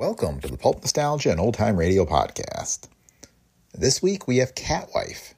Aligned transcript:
Welcome 0.00 0.40
to 0.40 0.48
the 0.48 0.56
Pulp 0.56 0.80
Nostalgia 0.80 1.30
and 1.30 1.38
Old 1.38 1.52
Time 1.52 1.76
Radio 1.76 2.06
podcast. 2.06 2.88
This 3.74 4.00
week 4.00 4.26
we 4.26 4.38
have 4.38 4.54
Catwife, 4.54 5.34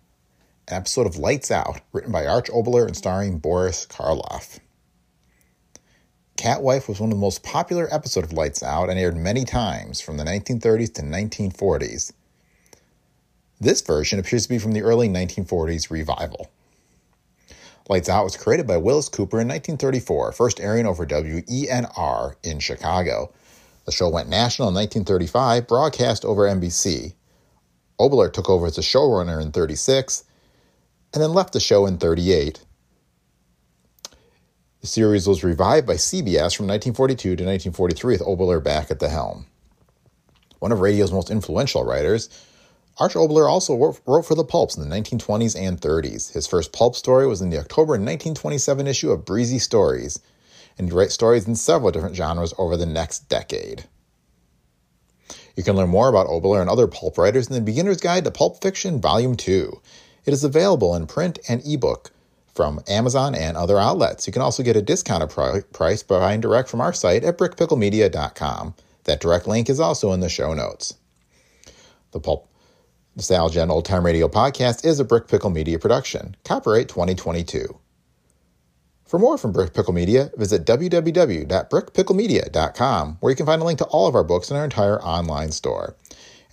an 0.69 0.77
episode 0.77 1.09
of 1.09 1.17
Lights 1.17 1.51
Out, 1.51 1.81
written 1.93 2.13
by 2.13 2.27
Arch 2.27 2.49
Oboler 2.49 2.87
and 2.87 2.97
starring 2.97 3.41
Boris 3.41 3.85
Karloff. 3.87 4.61
Catwife 6.37 6.89
was 6.89 7.01
one 7.01 7.11
of 7.11 7.17
the 7.17 7.21
most 7.21 7.43
popular 7.43 7.93
episodes 7.93 8.29
of 8.29 8.35
Lights 8.35 8.63
Out 8.63 8.89
and 8.89 9.01
aired 9.01 9.17
many 9.17 9.45
times 9.45 10.01
from 10.01 10.17
the 10.17 10.23
1930s 10.23 10.95
to 10.95 11.03
1940s. 11.03 12.13
This 13.61 13.81
version 13.81 14.21
appears 14.21 14.45
to 14.45 14.49
be 14.49 14.61
from 14.61 14.75
the 14.75 14.83
early 14.83 15.09
1940s 15.09 15.91
revival. 15.91 16.53
Lights 17.89 18.09
Out 18.09 18.23
was 18.23 18.37
created 18.37 18.69
by 18.69 18.77
Willis 18.77 19.09
Cooper 19.09 19.41
in 19.41 19.49
1934, 19.49 20.31
first 20.31 20.61
airing 20.61 20.87
over 20.87 21.05
WENR 21.05 22.37
in 22.45 22.61
Chicago. 22.61 23.33
The 23.85 23.93
show 23.93 24.09
went 24.09 24.29
national 24.29 24.69
in 24.69 24.75
1935, 24.75 25.67
broadcast 25.67 26.25
over 26.25 26.43
NBC. 26.43 27.15
Oboler 27.99 28.33
took 28.33 28.49
over 28.49 28.67
as 28.67 28.79
a 28.79 28.83
showrunner 28.83 29.41
in 29.43 29.53
36, 29.53 30.25
and 31.13 31.23
then 31.23 31.33
left 31.33 31.53
the 31.53 31.61
show 31.61 31.87
in 31.87 31.99
38. 31.99 32.65
The 34.81 34.87
series 34.87 35.29
was 35.29 35.45
revived 35.45 35.87
by 35.87 35.95
CBS 35.95 36.57
from 36.57 36.67
1942 36.67 37.37
to 37.37 37.45
1943 37.45 38.15
with 38.15 38.23
Oboler 38.23 38.63
back 38.63 38.91
at 38.91 38.99
the 38.99 39.09
helm. 39.09 39.47
One 40.59 40.73
of 40.73 40.81
radio's 40.81 41.13
most 41.13 41.31
influential 41.31 41.85
writers, 41.85 42.29
Arch 42.99 43.15
Oboler 43.15 43.49
also 43.49 43.75
wrote 44.07 44.27
for 44.27 44.35
the 44.35 44.45
pulps 44.45 44.77
in 44.77 44.89
the 44.89 44.95
1920s 44.95 45.59
and 45.59 45.81
30s. 45.81 46.33
His 46.33 46.47
first 46.47 46.73
pulp 46.73 46.95
story 46.95 47.27
was 47.27 47.41
in 47.41 47.51
the 47.51 47.59
October 47.59 47.93
1927 47.93 48.87
issue 48.87 49.11
of 49.11 49.25
Breezy 49.25 49.59
Stories, 49.59 50.21
and 50.79 50.89
he 50.89 50.95
writes 50.95 51.15
stories 51.15 51.47
in 51.47 51.55
several 51.55 51.91
different 51.91 52.17
genres 52.17 52.55
over 52.59 52.77
the 52.77 52.87
next 52.87 53.29
decade. 53.29 53.85
You 55.57 55.63
can 55.63 55.77
learn 55.77 55.91
more 55.91 56.09
about 56.09 56.29
Oboler 56.29 56.61
and 56.61 56.71
other 56.71 56.87
pulp 56.87 57.19
writers 57.19 57.49
in 57.49 57.55
the 57.55 57.61
Beginner's 57.61 58.01
Guide 58.01 58.25
to 58.25 58.31
Pulp 58.31 58.63
Fiction, 58.63 59.01
Volume 59.01 59.37
2. 59.37 59.81
It 60.25 60.33
is 60.33 60.45
available 60.45 60.95
in 60.95 61.07
print 61.07 61.39
and 61.49 61.63
ebook 61.67 62.11
from 62.55 62.81
Amazon 62.89 63.35
and 63.35 63.57
other 63.57 63.79
outlets. 63.79 64.27
You 64.27 64.33
can 64.33 64.43
also 64.43 64.63
get 64.63 64.77
a 64.77 64.83
discounted 64.83 65.31
price 65.31 66.03
by 66.03 66.19
buying 66.19 66.41
direct 66.41 66.69
from 66.69 66.81
our 66.81 66.93
site 66.93 67.25
at 67.25 67.39
brickpicklemedia.com. 67.39 68.75
That 69.05 69.21
direct 69.21 69.47
link 69.47 69.69
is 69.69 69.81
also 69.81 70.13
in 70.13 70.21
the 70.21 70.29
show 70.29 70.55
notes. 70.55 70.95
The 72.13 72.21
Pulp 72.21 72.49
Nostalgia 73.17 73.63
and 73.63 73.71
Old 73.71 73.85
Time 73.85 74.07
Radio 74.07 74.29
podcast 74.29 74.85
is 74.85 75.01
a 75.01 75.05
Brick 75.05 75.29
Pickle 75.29 75.51
Media 75.51 75.79
production. 75.79 76.37
Copyright 76.45 76.89
2022. 76.89 77.82
For 79.13 79.19
more 79.19 79.37
from 79.37 79.53
Brick 79.53 79.75
Pickle 79.75 79.93
Media, 79.93 80.31
visit 80.39 80.65
www.brickpicklemedia.com, 80.65 83.17
where 83.21 83.31
you 83.31 83.37
can 83.37 83.45
find 83.45 83.61
a 83.61 83.65
link 83.67 83.79
to 83.81 83.85
all 83.85 84.07
of 84.07 84.15
our 84.15 84.25
books 84.25 84.51
in 84.51 84.57
our 84.57 84.65
entire 84.65 85.03
online 85.03 85.53
store. 85.53 85.95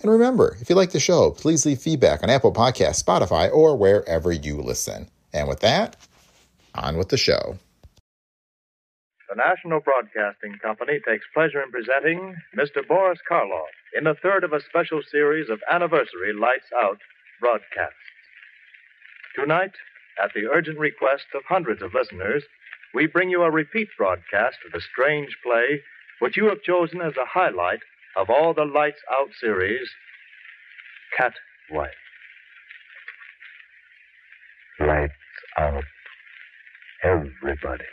And 0.02 0.10
remember, 0.10 0.58
if 0.60 0.68
you 0.68 0.76
like 0.76 0.90
the 0.90 1.00
show, 1.00 1.30
please 1.30 1.64
leave 1.64 1.78
feedback 1.78 2.22
on 2.22 2.28
Apple 2.28 2.52
Podcasts, 2.52 3.02
Spotify, 3.02 3.50
or 3.50 3.78
wherever 3.78 4.30
you 4.30 4.60
listen. 4.60 5.08
And 5.32 5.48
with 5.48 5.60
that, 5.60 5.96
on 6.74 6.98
with 6.98 7.08
the 7.08 7.16
show. 7.16 7.56
The 9.30 9.36
National 9.36 9.80
Broadcasting 9.80 10.58
Company 10.62 11.00
takes 11.08 11.24
pleasure 11.32 11.62
in 11.62 11.70
presenting 11.70 12.36
Mr. 12.54 12.86
Boris 12.86 13.20
Karloff 13.26 13.72
in 13.96 14.04
the 14.04 14.16
third 14.22 14.44
of 14.44 14.52
a 14.52 14.60
special 14.60 15.00
series 15.10 15.48
of 15.48 15.60
anniversary 15.70 16.34
Lights 16.38 16.68
Out 16.78 16.98
broadcasts. 17.40 17.96
Tonight, 19.34 19.72
at 20.22 20.32
the 20.34 20.46
urgent 20.46 20.78
request 20.78 21.24
of 21.34 21.42
hundreds 21.48 21.82
of 21.82 21.94
listeners, 21.94 22.44
we 22.94 23.06
bring 23.06 23.30
you 23.30 23.42
a 23.42 23.50
repeat 23.50 23.88
broadcast 23.96 24.56
of 24.66 24.72
the 24.72 24.80
strange 24.80 25.36
play 25.44 25.80
which 26.20 26.36
you 26.36 26.46
have 26.46 26.62
chosen 26.62 27.00
as 27.00 27.14
a 27.16 27.24
highlight 27.26 27.80
of 28.16 28.28
all 28.28 28.52
the 28.52 28.64
Lights 28.64 29.00
Out 29.10 29.28
series, 29.40 29.88
Cat 31.16 31.32
Wife. 31.70 31.90
Lights 34.78 35.12
out. 35.58 35.84
Everybody. 37.02 37.84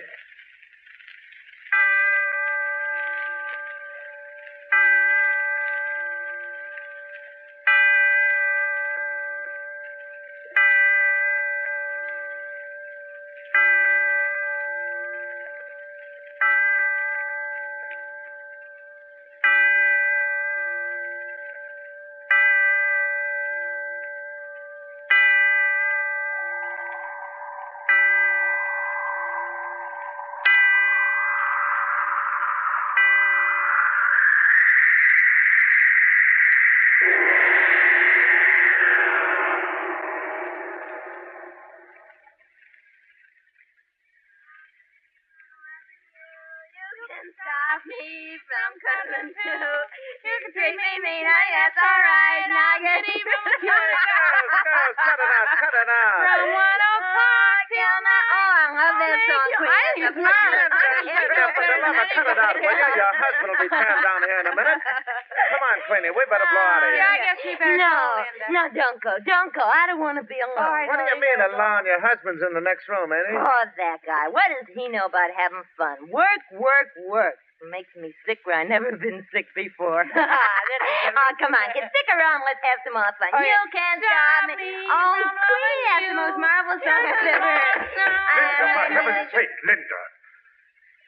Go, 68.72 68.80
Linda. 68.80 68.80
no, 68.80 68.88
don't 68.88 69.00
go, 69.04 69.14
don't 69.24 69.52
go. 69.54 69.64
I 69.64 69.84
don't 69.88 70.02
want 70.02 70.18
to 70.20 70.26
be 70.26 70.38
alone. 70.40 70.88
What 70.88 70.98
do 71.00 71.06
you 71.08 71.20
mean 71.20 71.40
alone? 71.54 71.86
Your 71.86 72.02
husband's 72.02 72.42
in 72.44 72.54
the 72.54 72.64
next 72.64 72.88
room, 72.90 73.12
ain't 73.14 73.28
he? 73.32 73.38
Oh, 73.38 73.64
that 73.78 74.00
guy. 74.06 74.28
What 74.32 74.48
does 74.52 74.68
he 74.74 74.88
know 74.90 75.06
about 75.08 75.32
having 75.36 75.64
fun? 75.78 76.10
Work, 76.12 76.44
work, 76.56 76.90
work. 77.08 77.38
It 77.58 77.74
makes 77.74 77.90
me 77.98 78.14
sick 78.30 78.38
where 78.46 78.62
I've 78.62 78.70
never 78.70 78.94
been 79.02 79.26
sick 79.34 79.48
before. 79.58 80.06
Ah, 80.14 81.18
oh, 81.18 81.32
come 81.42 81.56
on. 81.58 81.68
Get 81.74 81.90
stick 81.90 82.08
around. 82.14 82.46
Let's 82.46 82.62
have 82.62 82.80
some 82.86 82.94
more 82.94 83.10
fun. 83.18 83.32
Oh, 83.34 83.42
you 83.42 83.50
yeah. 83.50 83.74
can't 83.74 83.98
Stop 83.98 84.46
me. 84.54 84.70
Oh, 84.86 85.14
that's 85.18 85.34
loving 85.34 86.12
the 86.14 86.20
most 86.22 86.38
marvelous 86.38 86.82
song 86.86 87.02
I've 87.02 87.26
ever 87.26 87.50
heard. 87.58 87.82
Linda, 87.98 88.66
for 88.78 88.86
heaven's 88.94 89.32
sake, 89.34 89.54
Linda. 89.66 90.02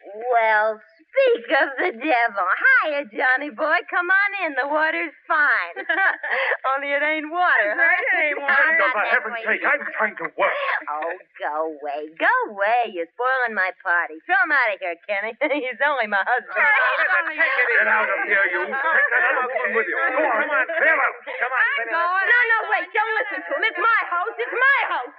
Well, 0.09 0.81
speak 1.09 1.45
of 1.57 1.69
the 1.81 1.91
devil. 1.97 2.45
Hiya, 2.45 3.01
Johnny 3.11 3.49
boy. 3.49 3.77
Come 3.89 4.07
on 4.09 4.31
in. 4.45 4.53
The 4.53 4.67
water's 4.69 5.13
fine. 5.25 5.75
Only 6.75 6.93
it 6.93 7.01
ain't 7.01 7.27
water, 7.33 7.69
huh? 7.73 7.81
It 7.81 8.17
ain't 8.29 8.39
water. 8.41 8.53
Linda, 8.53 8.85
not 8.85 8.93
for 8.93 9.01
that 9.01 9.13
heaven's 9.13 9.37
way. 9.41 9.43
sake, 9.57 9.63
I'm 9.65 9.81
trying 9.97 10.15
to 10.21 10.27
work. 10.37 10.57
Oh, 10.89 11.09
go 11.41 11.53
away. 11.77 12.13
Go 12.17 12.33
away. 12.53 12.93
You're 12.93 13.09
spoiling 13.13 13.57
my 13.57 13.73
party. 13.81 14.21
Throw 14.29 14.37
him 14.45 14.53
out 14.53 14.69
of 14.73 14.77
here, 14.79 14.97
Kenny. 15.09 15.33
He's 15.65 15.81
only 15.81 16.07
my 16.07 16.21
husband. 16.21 16.55
Linda, 16.55 17.33
take 17.33 17.57
it 17.57 17.67
Get 17.79 17.87
out 17.89 18.09
of 18.09 18.19
here, 18.29 18.45
you. 18.53 18.61
Take 18.69 19.09
that 19.13 19.23
other 19.33 19.47
one 19.49 19.71
with 19.75 19.87
you. 19.89 19.97
Go 19.97 20.21
on, 20.23 20.35
come 20.45 20.51
on, 20.53 20.65
clear 20.67 20.97
out. 20.97 21.15
Come 21.25 21.53
on, 21.53 21.63
Queenie. 21.75 21.93
Go 21.95 22.01
on. 22.01 22.23
No, 22.29 22.39
no, 22.39 22.57
wait. 22.69 22.87
Don't 22.93 23.13
listen 23.17 23.39
to 23.43 23.51
him. 23.57 23.63
It's 23.65 23.81
my 23.81 23.99
house. 24.09 24.35
It's 24.37 24.57
my 24.57 24.79
house. 24.89 25.15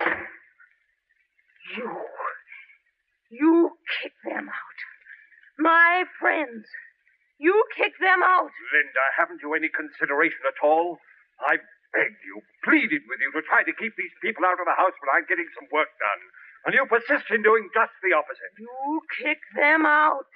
You. 1.76 1.86
You 3.30 3.70
kick 4.02 4.12
them 4.26 4.48
out. 4.50 4.78
My 5.60 6.08
friends. 6.16 6.64
You 7.36 7.52
kick 7.76 7.92
them 8.00 8.24
out. 8.24 8.48
Linda, 8.72 9.04
haven't 9.16 9.44
you 9.44 9.52
any 9.52 9.68
consideration 9.68 10.40
at 10.48 10.56
all? 10.64 10.96
I 11.44 11.60
begged 11.92 12.20
you, 12.24 12.40
pleaded 12.64 13.04
with 13.04 13.20
you 13.20 13.30
to 13.36 13.44
try 13.44 13.60
to 13.64 13.74
keep 13.76 13.92
these 13.96 14.16
people 14.24 14.44
out 14.48 14.56
of 14.56 14.64
the 14.64 14.76
house 14.76 14.96
when 15.04 15.12
I'm 15.12 15.28
getting 15.28 15.48
some 15.56 15.68
work 15.68 15.92
done. 16.00 16.22
And 16.64 16.72
you 16.76 16.84
persist 16.88 17.28
in 17.32 17.44
doing 17.44 17.68
just 17.72 17.92
the 18.04 18.12
opposite. 18.16 18.52
You 18.56 19.00
kick 19.20 19.40
them 19.56 19.84
out. 19.84 20.28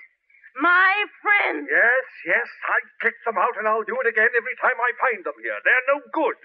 My 0.61 0.93
friends. 1.21 1.69
Yes, 1.69 2.06
yes, 2.25 2.49
I 2.69 2.79
kicked 3.05 3.25
them 3.25 3.37
out, 3.37 3.56
and 3.59 3.67
I'll 3.67 3.85
do 3.85 3.97
it 4.00 4.09
again 4.09 4.31
every 4.32 4.56
time 4.61 4.77
I 4.77 4.91
find 5.09 5.20
them 5.25 5.37
here. 5.41 5.59
They're 5.65 5.88
no 5.93 5.99
good. 6.15 6.38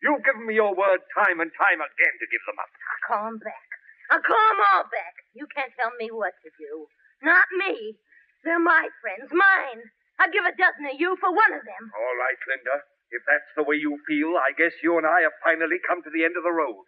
You've 0.00 0.24
given 0.24 0.44
me 0.46 0.54
your 0.56 0.76
word 0.76 1.02
time 1.16 1.40
and 1.40 1.50
time 1.56 1.80
again 1.80 2.14
to 2.20 2.26
give 2.30 2.44
them 2.46 2.60
up. 2.60 2.70
I'll 2.70 3.04
call 3.04 3.24
them 3.32 3.40
back. 3.42 3.68
I'll 4.12 4.22
call 4.24 4.46
them 4.54 4.62
all 4.72 4.86
back. 4.88 5.18
You 5.34 5.48
can't 5.50 5.72
tell 5.74 5.92
me 5.98 6.08
what 6.14 6.36
to 6.46 6.50
do. 6.56 6.86
Not 7.26 7.48
me. 7.58 7.98
They're 8.44 8.62
my 8.62 8.88
friends, 9.00 9.30
mine. 9.32 9.80
I'd 10.18 10.32
give 10.32 10.44
a 10.44 10.56
dozen 10.56 10.88
of 10.88 10.96
you 10.96 11.16
for 11.20 11.28
one 11.30 11.52
of 11.52 11.62
them. 11.64 11.84
All 11.92 12.16
right, 12.16 12.40
Linda. 12.48 12.84
If 13.12 13.22
that's 13.28 13.50
the 13.54 13.62
way 13.62 13.76
you 13.76 14.00
feel, 14.08 14.34
I 14.34 14.50
guess 14.56 14.74
you 14.82 14.98
and 14.98 15.06
I 15.06 15.22
have 15.22 15.36
finally 15.44 15.78
come 15.86 16.02
to 16.02 16.10
the 16.10 16.24
end 16.24 16.34
of 16.34 16.42
the 16.42 16.54
road. 16.54 16.86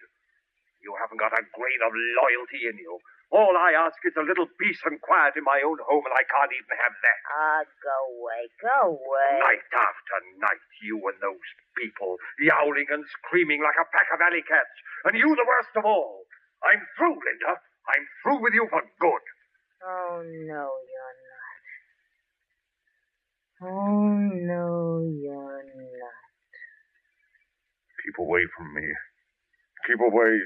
You 0.83 0.95
haven't 0.99 1.21
got 1.21 1.35
a 1.35 1.43
grain 1.43 1.81
of 1.85 1.93
loyalty 1.95 2.67
in 2.71 2.79
you. 2.79 2.99
All 3.29 3.53
I 3.61 3.77
ask 3.77 4.01
is 4.09 4.17
a 4.17 4.25
little 4.25 4.49
peace 4.57 4.81
and 4.89 4.97
quiet 5.05 5.37
in 5.37 5.45
my 5.45 5.61
own 5.61 5.77
home, 5.85 6.01
and 6.01 6.17
I 6.17 6.25
can't 6.25 6.49
even 6.49 6.75
have 6.81 6.97
that. 6.97 7.21
Ah, 7.29 7.61
go 7.85 7.99
away, 8.17 8.43
go 8.57 8.97
away. 8.97 9.37
Night 9.37 9.69
after 9.69 10.17
night, 10.41 10.65
you 10.81 10.97
and 10.97 11.21
those 11.21 11.49
people, 11.77 12.17
yowling 12.41 12.89
and 12.89 13.05
screaming 13.21 13.61
like 13.61 13.77
a 13.77 13.85
pack 13.93 14.09
of 14.17 14.25
alley 14.25 14.41
cats. 14.41 14.73
And 15.05 15.13
you 15.13 15.29
the 15.37 15.45
worst 15.45 15.77
of 15.77 15.85
all. 15.85 16.25
I'm 16.65 16.81
through, 16.97 17.21
Linda. 17.21 17.61
I'm 17.93 18.05
through 18.25 18.41
with 18.41 18.55
you 18.57 18.65
for 18.73 18.81
good. 18.81 19.25
Oh, 19.85 20.25
no, 20.25 20.65
you're 20.89 21.17
not. 21.21 21.28
Oh, 23.61 23.67
no, 23.67 25.03
you're 25.21 25.65
not. 25.65 26.19
Keep 28.05 28.19
away 28.21 28.43
from 28.57 28.73
me. 28.73 28.83
Keep 29.87 29.99
away. 30.01 30.39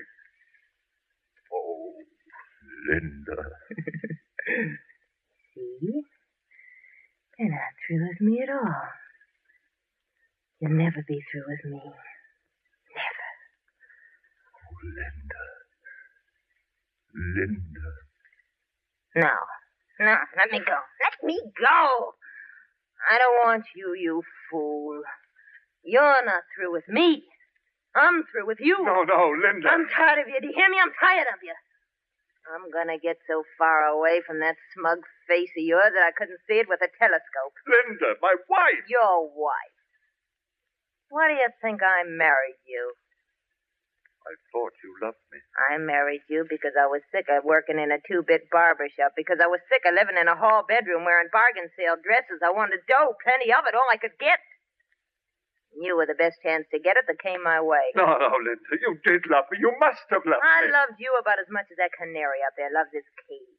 Oh, 1.52 1.92
Linda. 2.88 3.42
See? 5.54 6.02
You're 7.38 7.50
not 7.50 7.74
through 7.86 8.08
with 8.08 8.20
me 8.20 8.40
at 8.42 8.48
all. 8.48 8.82
You'll 10.60 10.72
never 10.72 11.04
be 11.06 11.20
through 11.30 11.44
with 11.48 11.64
me. 11.70 11.80
Never. 12.96 13.28
Oh, 14.56 14.76
Linda. 14.88 15.44
Linda. 17.14 17.88
No. 19.16 19.34
No, 20.00 20.16
let 20.38 20.50
me 20.50 20.58
go. 20.58 20.78
Let 21.02 21.22
me 21.22 21.38
go. 21.60 22.14
I 23.10 23.18
don't 23.18 23.38
want 23.44 23.64
you, 23.74 23.94
you 23.98 24.22
fool. 24.50 25.02
You're 25.84 26.24
not 26.24 26.42
through 26.54 26.72
with 26.72 26.88
me. 26.88 27.24
I'm 27.94 28.24
through 28.30 28.46
with 28.46 28.60
you. 28.60 28.78
No, 28.80 29.02
no, 29.02 29.34
Linda. 29.36 29.68
I'm 29.68 29.86
tired 29.88 30.20
of 30.20 30.28
you. 30.28 30.40
Do 30.40 30.46
you 30.48 30.54
hear 30.56 30.70
me? 30.70 30.78
I'm 30.80 30.94
tired 30.98 31.28
of 31.28 31.40
you. 31.42 31.52
I'm 32.48 32.70
gonna 32.72 32.98
get 32.98 33.18
so 33.28 33.44
far 33.58 33.84
away 33.86 34.20
from 34.26 34.40
that 34.40 34.56
smug 34.74 34.98
face 35.28 35.50
of 35.56 35.62
yours 35.62 35.92
that 35.94 36.02
I 36.02 36.10
couldn't 36.16 36.40
see 36.48 36.58
it 36.58 36.68
with 36.68 36.80
a 36.82 36.90
telescope. 36.98 37.54
Linda, 37.68 38.18
my 38.20 38.34
wife. 38.48 38.82
Your 38.88 39.28
wife. 39.28 39.76
Why 41.10 41.28
do 41.28 41.34
you 41.34 41.48
think 41.60 41.82
I 41.82 42.02
married 42.08 42.58
you? 42.66 42.94
I 44.22 44.34
thought 44.54 44.72
you 44.82 44.90
loved 45.02 45.20
me. 45.34 45.38
I 45.70 45.78
married 45.82 46.22
you 46.30 46.46
because 46.46 46.78
I 46.78 46.86
was 46.86 47.02
sick 47.10 47.26
of 47.26 47.42
working 47.42 47.82
in 47.82 47.90
a 47.90 47.98
two-bit 48.06 48.48
barber 48.54 48.86
shop, 48.94 49.18
because 49.18 49.42
I 49.42 49.50
was 49.50 49.60
sick 49.66 49.82
of 49.82 49.98
living 49.98 50.16
in 50.16 50.30
a 50.30 50.38
hall 50.38 50.62
bedroom 50.62 51.02
wearing 51.02 51.28
bargain 51.34 51.68
sale 51.74 51.98
dresses. 51.98 52.40
I 52.40 52.54
wanted 52.54 52.86
dough, 52.86 53.18
plenty 53.20 53.50
of 53.50 53.66
it, 53.66 53.74
all 53.74 53.90
I 53.90 53.98
could 53.98 54.14
get. 54.22 54.38
You 55.72 55.96
were 55.96 56.04
the 56.04 56.18
best 56.18 56.36
chance 56.44 56.68
to 56.68 56.78
get 56.78 57.00
it 57.00 57.08
that 57.08 57.18
came 57.18 57.40
my 57.42 57.58
way. 57.58 57.96
No, 57.96 58.04
no, 58.04 58.30
Linda. 58.36 58.76
You 58.76 59.00
did 59.08 59.24
love 59.32 59.48
me. 59.48 59.56
You 59.56 59.72
must 59.80 60.04
have 60.12 60.22
loved 60.28 60.44
I 60.44 60.68
me. 60.68 60.68
I 60.68 60.84
loved 60.84 61.00
you 61.00 61.16
about 61.16 61.40
as 61.40 61.48
much 61.48 61.64
as 61.72 61.80
that 61.80 61.96
canary 61.96 62.44
up 62.44 62.52
there 62.60 62.68
loves 62.68 62.92
his 62.92 63.08
cage. 63.24 63.56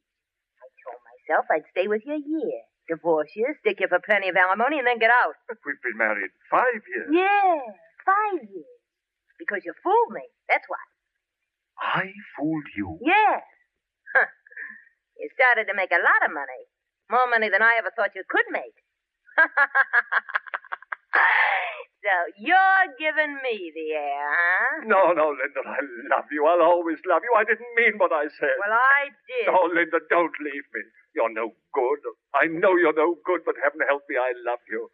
I 0.62 0.66
told 0.86 1.00
myself 1.02 1.44
I'd 1.50 1.66
stay 1.74 1.90
with 1.90 2.06
you 2.06 2.14
a 2.14 2.22
year, 2.22 2.58
divorce 2.86 3.34
you, 3.34 3.50
stick 3.60 3.82
you 3.82 3.90
for 3.90 3.98
plenty 3.98 4.30
of 4.30 4.38
alimony, 4.38 4.78
and 4.78 4.86
then 4.86 5.02
get 5.02 5.10
out. 5.10 5.34
But 5.50 5.58
we've 5.66 5.82
been 5.82 5.98
married 5.98 6.30
five 6.46 6.80
years. 6.86 7.10
Yeah, 7.10 7.58
five 8.06 8.46
years. 8.46 8.78
Because 9.34 9.66
you 9.66 9.74
fooled 9.82 10.14
me. 10.14 10.22
That's 10.48 10.64
why. 10.68 10.82
I 11.80 12.12
fooled 12.36 12.68
you. 12.76 12.98
Yes. 13.02 13.42
Huh. 14.14 14.26
You 15.18 15.28
started 15.34 15.66
to 15.70 15.74
make 15.76 15.90
a 15.90 16.02
lot 16.02 16.22
of 16.26 16.34
money. 16.34 16.66
More 17.10 17.26
money 17.30 17.48
than 17.50 17.62
I 17.62 17.76
ever 17.78 17.90
thought 17.94 18.14
you 18.14 18.24
could 18.28 18.46
make. 18.50 18.76
so 22.04 22.14
you're 22.38 22.86
giving 22.98 23.34
me 23.42 23.72
the 23.74 23.88
air, 23.98 24.28
huh? 24.30 24.86
No, 24.86 25.12
no, 25.12 25.34
Linda. 25.34 25.60
I 25.66 25.80
love 26.14 26.28
you. 26.30 26.46
I'll 26.46 26.62
always 26.64 26.98
love 27.06 27.22
you. 27.26 27.32
I 27.36 27.44
didn't 27.44 27.72
mean 27.76 27.98
what 27.98 28.12
I 28.12 28.30
said. 28.38 28.56
Well, 28.62 28.74
I 28.74 29.10
did. 29.28 29.48
Oh, 29.52 29.66
Linda, 29.68 30.00
don't 30.08 30.34
leave 30.40 30.66
me. 30.72 30.82
You're 31.14 31.32
no 31.32 31.52
good. 31.74 32.00
I 32.34 32.46
know 32.50 32.74
you're 32.76 32.96
no 32.96 33.16
good, 33.26 33.42
but 33.46 33.54
heaven 33.62 33.80
help 33.86 34.02
me, 34.08 34.16
I 34.16 34.32
love 34.46 34.62
you. 34.70 34.90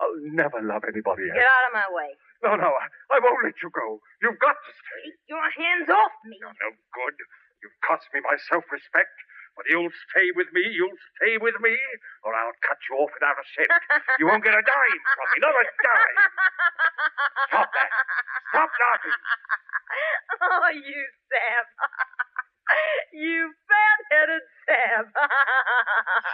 I'll 0.00 0.16
never 0.34 0.58
love 0.64 0.82
anybody 0.88 1.28
else. 1.28 1.36
Get 1.36 1.44
out 1.46 1.66
of 1.68 1.74
my 1.76 1.88
way. 1.92 2.16
No, 2.44 2.56
no, 2.56 2.70
I, 2.72 2.86
I 3.12 3.18
won't 3.20 3.44
let 3.44 3.58
you 3.62 3.70
go. 3.74 4.00
You've 4.22 4.40
got 4.40 4.56
to 4.56 4.72
stay. 4.72 5.02
Take 5.12 5.26
your 5.28 5.44
hands 5.44 5.88
off 5.92 6.14
me. 6.24 6.38
You're 6.40 6.56
no 6.56 6.70
good. 6.94 7.16
You've 7.62 7.78
cost 7.84 8.08
me 8.14 8.20
my 8.24 8.36
self-respect. 8.48 9.12
But 9.58 9.66
you'll 9.68 9.92
stay 10.08 10.30
with 10.38 10.48
me. 10.54 10.62
You'll 10.72 10.96
stay 11.18 11.36
with 11.36 11.58
me, 11.60 11.74
or 12.24 12.32
I'll 12.32 12.56
cut 12.64 12.78
you 12.88 12.96
off 13.02 13.10
without 13.12 13.34
a 13.36 13.46
cent. 13.58 13.68
You 14.22 14.30
won't 14.30 14.44
get 14.46 14.54
a 14.54 14.62
dime 14.62 15.02
from 15.18 15.28
me. 15.34 15.38
Not 15.42 15.52
a 15.58 15.64
dime. 15.66 16.18
Stop 17.50 17.68
that. 17.74 17.90
Stop 18.54 18.70
laughing. 18.70 19.18
Oh, 20.40 20.70
you 20.72 21.02
Sam. 21.28 21.64
you 23.12 23.52
fat-headed 23.68 24.44
Sam. 24.70 25.04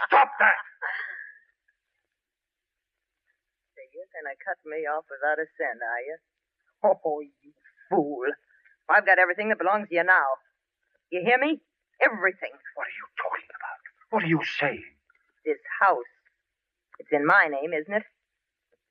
Stop 0.07 0.29
that. 0.39 0.59
Gonna 4.17 4.33
cut 4.41 4.57
me 4.65 4.89
off 4.89 5.05
without 5.13 5.37
a 5.37 5.45
cent, 5.61 5.77
are 5.77 6.01
you? 6.01 6.17
Oh, 6.83 7.21
you 7.21 7.53
fool. 7.89 8.25
I've 8.89 9.05
got 9.05 9.19
everything 9.19 9.49
that 9.49 9.59
belongs 9.61 9.89
to 9.89 9.95
you 9.95 10.03
now. 10.03 10.41
You 11.11 11.21
hear 11.23 11.37
me? 11.37 11.61
Everything. 12.01 12.49
What 12.73 12.87
are 12.89 12.97
you 12.97 13.07
talking 13.21 13.49
about? 13.53 13.79
What 14.09 14.23
are 14.23 14.31
you 14.33 14.41
saying? 14.59 14.89
This 15.45 15.61
house. 15.81 16.09
It's 16.97 17.09
in 17.11 17.25
my 17.25 17.45
name, 17.45 17.73
isn't 17.77 17.93
it? 17.93 18.03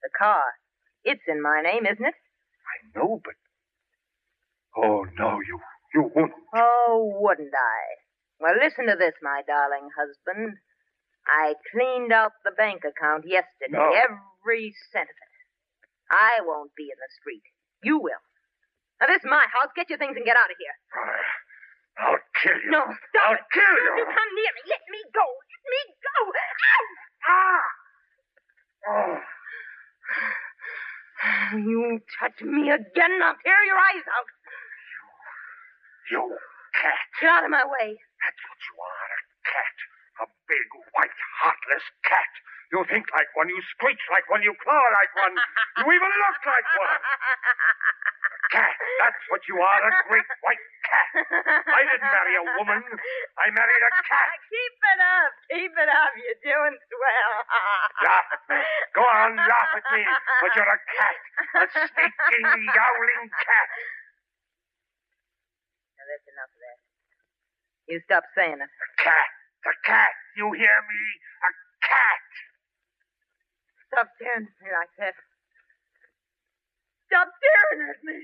The 0.02 0.10
car. 0.16 0.42
It's 1.02 1.26
in 1.26 1.42
my 1.42 1.60
name, 1.62 1.86
isn't 1.86 2.06
it? 2.06 2.14
I 2.14 2.76
know, 2.98 3.20
but. 3.24 3.34
Oh, 4.76 5.06
no, 5.18 5.40
you. 5.40 5.58
You 5.94 6.10
won't. 6.14 6.32
Oh, 6.54 7.10
wouldn't 7.18 7.50
I? 7.54 7.82
Well, 8.38 8.54
listen 8.62 8.86
to 8.86 8.96
this, 8.98 9.14
my 9.22 9.42
darling 9.46 9.88
husband. 9.96 10.58
I 11.26 11.54
cleaned 11.72 12.12
out 12.12 12.32
the 12.44 12.52
bank 12.52 12.82
account 12.86 13.24
yesterday, 13.26 13.72
No. 13.74 13.90
every 13.90 14.18
cent 14.92 15.10
of 15.10 15.16
it. 15.16 15.32
I 16.10 16.38
won't 16.46 16.70
be 16.78 16.86
in 16.86 16.98
the 16.98 17.10
street. 17.18 17.42
You 17.82 17.98
will. 17.98 18.22
Now, 19.00 19.06
this 19.10 19.20
is 19.20 19.28
my 19.28 19.44
house. 19.50 19.74
Get 19.74 19.90
your 19.90 19.98
things 19.98 20.16
and 20.16 20.24
get 20.24 20.38
out 20.38 20.50
of 20.50 20.56
here. 20.56 20.76
I'll 21.98 22.22
kill 22.42 22.56
you. 22.62 22.70
No, 22.70 22.82
stop 22.86 23.24
I'll 23.26 23.34
it. 23.40 23.44
kill 23.52 23.74
Don't 23.74 23.96
you. 23.98 24.04
you 24.04 24.06
come 24.06 24.30
near 24.36 24.52
me. 24.54 24.62
Let 24.70 24.84
me 24.92 25.00
go. 25.12 25.26
Let 25.26 25.62
me 25.68 25.80
go. 26.04 26.16
Ow! 27.26 27.26
Ah! 27.26 27.64
Oh. 28.86 29.18
You 31.56 32.00
touch 32.20 32.38
me 32.44 32.70
again, 32.70 33.10
and 33.12 33.24
I'll 33.24 33.40
tear 33.42 33.60
your 33.64 33.80
eyes 33.80 34.04
out. 34.06 34.28
You 36.12 36.22
cat. 36.76 37.00
Get 37.20 37.30
out 37.30 37.44
of 37.44 37.50
my 37.50 37.64
way. 37.66 37.96
That's 37.96 38.40
what 38.46 38.60
you 38.62 38.74
are, 38.78 39.08
a 39.16 39.20
cat. 39.48 39.76
A 40.22 40.26
big, 40.46 40.68
white, 40.94 41.18
heartless 41.42 41.86
cat. 42.04 42.32
You 42.74 42.82
think 42.90 43.06
like 43.14 43.30
one, 43.38 43.46
you 43.46 43.60
screech 43.78 44.02
like 44.10 44.26
one, 44.26 44.42
you 44.42 44.50
claw 44.58 44.82
like 44.98 45.12
one, 45.22 45.34
you 45.78 45.86
even 45.96 46.10
look 46.18 46.38
like 46.42 46.68
one. 46.74 46.98
A 48.26 48.38
cat. 48.50 48.74
That's 49.06 49.22
what 49.30 49.42
you 49.46 49.56
are, 49.62 49.80
a 49.86 49.92
great 50.10 50.26
white 50.42 50.66
cat. 50.82 51.08
I 51.70 51.80
didn't 51.86 52.10
marry 52.10 52.34
a 52.42 52.44
woman. 52.58 52.82
I 53.38 53.46
married 53.54 53.84
a 53.86 53.92
cat. 54.02 54.30
Keep 54.50 54.76
it 54.82 55.00
up. 55.02 55.30
Keep 55.50 55.74
it 55.78 55.90
up. 55.94 56.10
You're 56.18 56.42
doing 56.42 56.74
swell. 56.90 57.34
Laugh 58.06 58.28
at 58.34 58.42
me. 58.50 58.58
Go 58.98 59.02
on, 59.06 59.30
laugh 59.38 59.72
at 59.78 59.86
me. 59.94 60.02
But 60.42 60.50
you're 60.58 60.66
a 60.66 60.80
cat. 60.90 61.18
A 61.62 61.64
sneaking, 61.70 62.50
yowling 62.66 63.24
cat. 63.30 63.70
Now, 65.94 66.04
that's 66.10 66.26
enough 66.34 66.50
of 66.50 66.60
that. 66.66 66.78
You 67.86 67.98
stop 68.10 68.24
saying 68.34 68.58
it. 68.58 68.70
A 68.70 68.88
cat. 68.98 69.30
A 69.70 69.74
cat. 69.86 70.12
You 70.34 70.50
hear 70.58 70.78
me? 70.82 71.02
A 71.46 71.50
cat. 71.86 72.26
Stop 73.96 74.12
staring 74.20 74.44
at 74.44 74.60
me 74.60 74.68
like 74.76 74.92
that. 75.00 75.16
Stop 77.08 77.32
staring 77.32 77.88
at 77.88 77.96
me. 78.04 78.18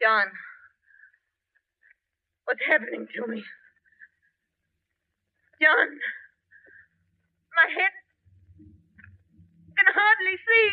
John, 0.00 0.24
what's 2.46 2.64
happening 2.64 3.04
to 3.12 3.26
me? 3.26 3.44
John, 5.60 5.88
my 7.58 7.66
head 7.66 7.92
can 9.76 9.88
hardly 9.90 10.36
see. 10.38 10.66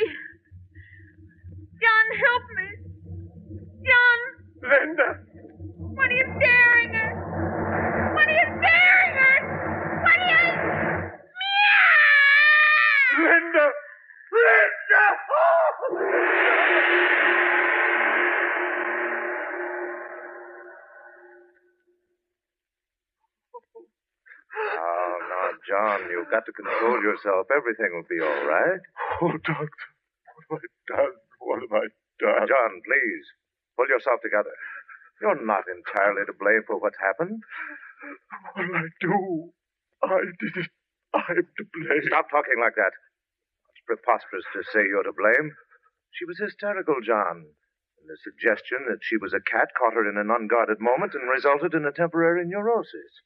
John, 1.82 2.06
help 2.22 2.46
me. 2.54 2.68
John, 3.82 4.20
Linda. 4.62 5.10
what 5.98 6.06
are 6.06 6.14
you 6.14 6.28
staring 6.38 6.96
at? 6.96 7.16
What 8.14 8.28
are 8.30 8.38
you 8.40 8.48
staring 8.62 9.16
at? 9.26 9.42
What 10.06 10.18
are 10.22 10.30
you... 10.30 10.46
Meow! 11.34 12.06
Linda. 13.26 13.66
Linda. 14.32 15.06
Oh! 15.34 15.75
Now, 15.92 15.98
now, 25.30 25.48
John, 25.68 26.00
you've 26.12 26.32
got 26.32 26.46
to 26.48 26.54
control 26.54 27.02
yourself. 27.04 27.48
Everything 27.56 27.92
will 27.94 28.10
be 28.10 28.22
all 28.22 28.46
right. 28.48 28.82
Oh, 29.22 29.34
doctor. 29.46 29.88
What 30.50 30.62
have 30.62 30.62
I 30.62 30.96
done? 30.96 31.16
What 31.40 31.60
have 31.64 31.74
I 31.74 31.86
done? 32.20 32.48
John, 32.50 32.72
please, 32.86 33.26
pull 33.78 33.88
yourself 33.90 34.22
together. 34.24 34.54
You're 35.22 35.46
not 35.46 35.66
entirely 35.70 36.26
to 36.28 36.34
blame 36.40 36.64
for 36.68 36.80
what's 36.80 37.00
happened. 37.00 37.42
What 38.56 38.66
I 38.76 38.88
do? 39.02 39.52
I 40.04 40.22
did 40.40 40.56
it. 40.66 40.72
I'm 41.14 41.36
to 41.38 41.64
blame. 41.74 42.04
Stop 42.08 42.30
talking 42.32 42.60
like 42.62 42.76
that. 42.78 42.94
It's 43.74 43.84
preposterous 43.88 44.46
to 44.56 44.64
say 44.74 44.88
you're 44.88 45.04
to 45.04 45.14
blame. 45.18 45.52
She 46.16 46.24
was 46.24 46.40
hysterical, 46.40 47.04
John. 47.04 47.52
And 48.00 48.08
the 48.08 48.16
suggestion 48.24 48.88
that 48.88 49.04
she 49.04 49.18
was 49.18 49.34
a 49.36 49.44
cat 49.44 49.76
caught 49.76 50.00
her 50.00 50.08
in 50.08 50.16
an 50.16 50.32
unguarded 50.32 50.80
moment 50.80 51.14
and 51.14 51.28
resulted 51.28 51.74
in 51.76 51.84
a 51.84 51.92
temporary 51.92 52.48
neurosis. 52.48 53.20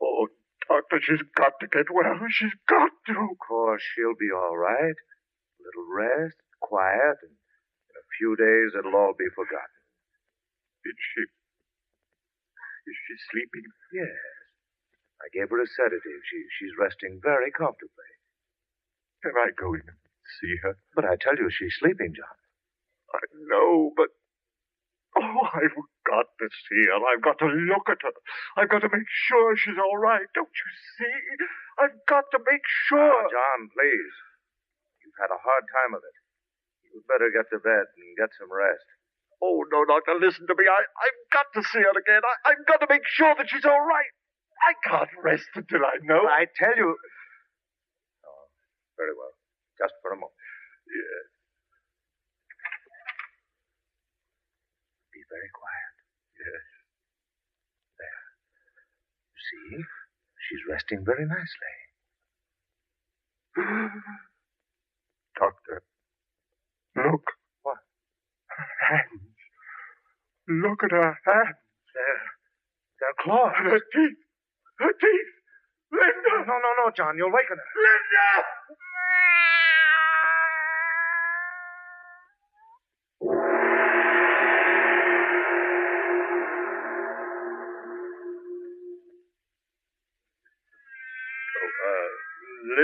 Oh, 0.00 0.28
Doctor, 0.68 1.00
she's 1.02 1.24
got 1.34 1.58
to 1.60 1.66
get 1.66 1.90
well. 1.90 2.14
She's 2.30 2.54
got 2.68 2.92
to. 3.10 3.12
Of 3.12 3.38
course, 3.42 3.82
she'll 3.82 4.14
be 4.14 4.30
all 4.30 4.56
right. 4.56 4.94
A 4.94 5.60
little 5.66 5.88
rest, 5.90 6.38
quiet, 6.60 7.18
and 7.26 7.34
in 7.34 7.94
a 7.98 8.06
few 8.18 8.36
days 8.38 8.78
it'll 8.78 8.94
all 8.94 9.18
be 9.18 9.26
forgotten. 9.34 9.82
Is 10.86 10.94
she. 10.94 11.22
Is 12.86 12.98
she 13.08 13.16
sleeping? 13.32 13.66
Yes. 13.92 14.14
I 15.18 15.26
gave 15.34 15.50
her 15.50 15.60
a 15.60 15.66
sedative. 15.66 16.22
She, 16.30 16.38
she's 16.60 16.78
resting 16.78 17.18
very 17.20 17.50
comfortably. 17.50 18.12
Can 19.24 19.34
I 19.34 19.50
go 19.58 19.74
in 19.74 19.82
see 20.40 20.54
her? 20.62 20.76
But 20.94 21.04
I 21.04 21.16
tell 21.20 21.36
you, 21.36 21.48
she's 21.50 21.76
sleeping, 21.78 22.14
John. 22.14 22.36
I 23.14 23.20
know, 23.48 23.92
but. 23.96 24.08
Oh, 25.16 25.42
I've 25.50 25.74
got 26.06 26.28
to 26.38 26.46
see 26.68 26.82
her. 26.86 27.00
I've 27.00 27.24
got 27.24 27.40
to 27.40 27.48
look 27.48 27.88
at 27.90 27.98
her. 28.06 28.14
I've 28.60 28.68
got 28.70 28.84
to 28.86 28.92
make 28.92 29.08
sure 29.26 29.56
she's 29.56 29.80
all 29.80 29.96
right. 29.98 30.28
Don't 30.36 30.52
you 30.52 30.70
see? 30.94 31.16
I've 31.80 31.98
got 32.06 32.28
to 32.36 32.38
make 32.38 32.62
sure. 32.86 33.02
Now, 33.02 33.26
John, 33.26 33.60
please. 33.72 34.14
You've 35.02 35.18
had 35.18 35.32
a 35.32 35.40
hard 35.40 35.64
time 35.72 35.96
of 35.96 36.04
it. 36.04 36.16
You'd 36.86 37.08
better 37.08 37.32
get 37.34 37.50
to 37.50 37.58
bed 37.58 37.88
and 37.88 38.08
get 38.20 38.30
some 38.38 38.52
rest. 38.52 38.84
Oh, 39.42 39.64
no, 39.72 39.84
Doctor, 39.88 40.14
listen 40.20 40.46
to 40.46 40.54
me. 40.54 40.66
I, 40.68 40.80
I've 40.86 41.22
got 41.32 41.48
to 41.56 41.62
see 41.66 41.82
her 41.82 41.94
again. 41.98 42.22
I, 42.22 42.52
I've 42.54 42.64
got 42.68 42.78
to 42.84 42.88
make 42.90 43.06
sure 43.06 43.34
that 43.34 43.48
she's 43.48 43.64
all 43.64 43.82
right. 43.82 44.12
I 44.60 44.72
can't 44.86 45.10
rest 45.22 45.48
until 45.54 45.82
I 45.82 45.98
know. 46.02 46.26
I 46.26 46.46
tell 46.58 46.76
you. 46.76 46.94
Oh, 48.26 48.44
very 48.98 49.14
well. 49.14 49.34
Just 49.78 49.94
for 50.02 50.10
a 50.12 50.18
moment. 50.18 50.34
Yes. 50.90 51.30
Be 55.14 55.22
very 55.30 55.50
quiet. 55.54 55.94
Yes. 56.34 56.66
There. 57.98 58.26
You 59.30 59.40
see? 59.46 59.86
She's 60.42 60.62
resting 60.68 61.04
very 61.06 61.26
nicely. 61.26 61.74
Doctor, 65.38 65.82
look. 66.96 67.24
What? 67.62 67.78
Her 68.50 68.66
hands. 68.90 69.30
Look 70.48 70.82
at 70.82 70.90
her 70.90 71.18
hands. 71.22 71.58
They're, 71.94 72.22
they're 72.98 73.18
claws. 73.20 73.54
Her 73.62 73.78
teeth. 73.78 74.18
Her 74.78 74.92
teeth. 74.92 75.32
Linda! 75.92 76.44
No, 76.46 76.56
no, 76.58 76.70
no, 76.84 76.90
John. 76.96 77.16
You'll 77.16 77.32
waken 77.32 77.56
her. 77.56 77.68
Linda! 77.76 78.28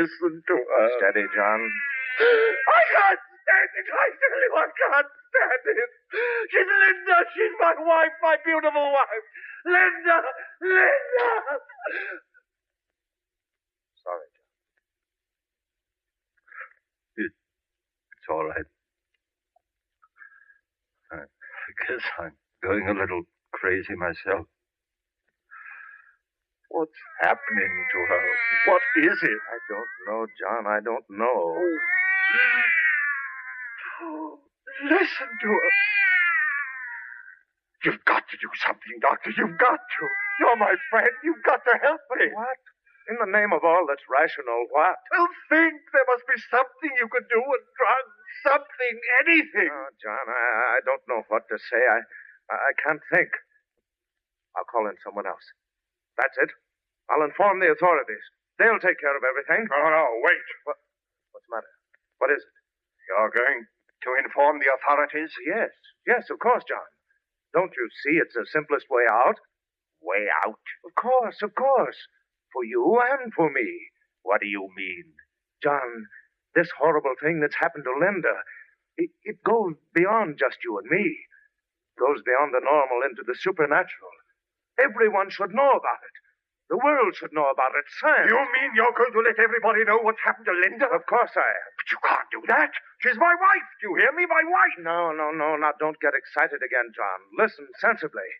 Listen 0.05 0.43
to 0.47 0.57
her. 0.57 0.87
Steady, 1.01 1.25
John. 1.35 1.61
I 2.21 2.83
can't 2.93 3.23
stand 3.25 3.73
it. 3.81 3.89
I 3.89 4.09
tell 4.21 4.41
you, 4.45 4.53
I 4.57 4.69
can't 4.69 5.11
stand 5.33 5.65
it. 5.73 5.91
She's 6.53 6.69
Linda. 6.69 7.19
She's 7.35 7.57
my 7.61 7.75
wife, 7.81 8.17
my 8.23 8.37
beautiful 8.45 8.93
wife. 8.93 9.27
Linda! 9.67 10.19
Linda! 10.63 11.31
Sorry, 14.05 14.29
John. 14.37 14.47
It's 17.19 17.47
all 18.31 18.47
right. 18.47 18.69
I, 21.13 21.17
I 21.17 21.71
guess 21.89 22.05
I'm 22.21 22.33
going 22.63 22.87
a 22.89 22.93
little 23.01 23.23
crazy 23.53 23.95
myself. 23.97 24.47
What's 26.75 26.99
happening 27.23 27.73
to 27.95 27.99
her? 28.11 28.25
What 28.69 28.83
is 29.07 29.19
it? 29.23 29.40
I 29.54 29.59
don't 29.71 29.93
know, 30.09 30.26
John. 30.43 30.66
I 30.66 30.81
don't 30.83 31.07
know. 31.11 31.62
Oh, 34.02 34.38
listen 34.90 35.28
to 35.43 35.49
her. 35.49 35.73
You've 37.85 38.02
got 38.07 38.26
to 38.26 38.37
do 38.43 38.50
something, 38.66 38.97
Doctor. 39.02 39.31
You've 39.38 39.59
got 39.59 39.78
to. 39.78 40.04
You're 40.43 40.59
my 40.59 40.75
friend. 40.90 41.11
You've 41.23 41.45
got 41.47 41.62
to 41.62 41.75
help 41.83 42.02
me. 42.19 42.35
What? 42.35 42.59
In 43.11 43.16
the 43.23 43.31
name 43.31 43.54
of 43.54 43.62
all 43.64 43.87
that's 43.88 44.04
rational, 44.11 44.66
what? 44.75 44.99
Well, 45.14 45.31
think. 45.49 45.78
There 45.95 46.09
must 46.11 46.26
be 46.26 46.38
something 46.50 46.93
you 46.99 47.09
could 47.09 47.26
do. 47.31 47.38
A 47.40 47.59
drug, 47.78 48.07
something, 48.45 48.97
anything. 49.25 49.71
Oh, 49.71 49.90
John, 50.02 50.26
I, 50.26 50.78
I 50.78 50.81
don't 50.85 51.04
know 51.09 51.23
what 51.31 51.47
to 51.49 51.57
say. 51.59 51.78
I, 51.81 52.00
I 52.52 52.73
can't 52.83 53.02
think. 53.14 53.31
I'll 54.57 54.69
call 54.69 54.88
in 54.88 54.97
someone 55.04 55.26
else. 55.26 55.45
That's 56.19 56.37
it. 56.43 56.52
I'll 57.11 57.27
inform 57.27 57.61
the 57.61 57.73
authorities. 57.73 58.25
They'll 58.59 58.81
take 58.81 59.01
care 59.01 59.17
of 59.17 59.25
everything. 59.27 59.67
No, 59.69 59.79
no, 59.91 60.05
wait. 60.25 60.47
What, 60.65 60.79
what's 61.33 61.47
the 61.49 61.55
matter? 61.57 61.75
What 62.19 62.31
is 62.33 62.43
it? 62.43 62.55
You're 63.11 63.35
going 63.35 63.67
to 63.67 64.11
inform 64.25 64.61
the 64.61 64.73
authorities? 64.73 65.33
Yes, 65.47 65.71
yes, 66.07 66.31
of 66.31 66.39
course, 66.39 66.65
John. 66.69 66.87
Don't 67.53 67.73
you 67.77 67.89
see 68.03 68.17
it's 68.19 68.35
the 68.35 68.47
simplest 68.51 68.87
way 68.91 69.05
out? 69.11 69.39
Way 70.03 70.27
out. 70.45 70.61
Of 70.87 70.95
course, 70.97 71.43
of 71.43 71.55
course. 71.55 71.97
For 72.53 72.65
you 72.65 73.01
and 73.21 73.33
for 73.35 73.51
me. 73.51 73.91
What 74.23 74.41
do 74.41 74.49
you 74.49 74.69
mean? 74.77 75.13
John, 75.63 76.07
this 76.55 76.71
horrible 76.79 77.15
thing 77.23 77.41
that's 77.41 77.57
happened 77.59 77.85
to 77.85 77.95
Linda, 77.99 78.37
it, 78.97 79.11
it 79.25 79.43
goes 79.45 79.75
beyond 79.95 80.39
just 80.39 80.59
you 80.65 80.79
and 80.79 80.89
me. 80.91 81.05
It 81.09 82.01
goes 82.01 82.23
beyond 82.25 82.55
the 82.55 82.65
normal 82.65 83.03
into 83.09 83.23
the 83.27 83.37
supernatural. 83.39 84.13
Everyone 84.81 85.31
should 85.31 85.55
know 85.55 85.71
about 85.71 86.03
it. 86.03 86.17
The 86.71 86.78
world 86.80 87.14
should 87.16 87.33
know 87.37 87.47
about 87.52 87.76
it. 87.76 87.85
sir. 88.00 88.26
You 88.28 88.40
mean 88.40 88.73
you're 88.75 88.97
going 88.97 89.12
to 89.12 89.21
let 89.23 89.38
everybody 89.38 89.85
know 89.85 90.00
what's 90.00 90.21
happened 90.25 90.47
to 90.49 90.56
Linda? 90.56 90.88
Of 90.88 91.04
course 91.06 91.33
I 91.37 91.44
am. 91.44 91.71
But 91.76 91.88
you 91.92 91.99
can't 92.02 92.30
do 92.33 92.40
that. 92.49 92.73
She's 93.04 93.21
my 93.21 93.35
wife. 93.37 93.68
Do 93.80 93.92
you 93.92 93.94
hear 94.00 94.12
me? 94.16 94.25
My 94.26 94.42
wife. 94.49 94.76
No, 94.80 95.12
no, 95.12 95.30
no, 95.30 95.56
now 95.61 95.73
don't 95.78 96.00
get 96.00 96.16
excited 96.16 96.64
again, 96.64 96.88
John. 96.97 97.21
Listen 97.37 97.68
sensibly. 97.78 98.30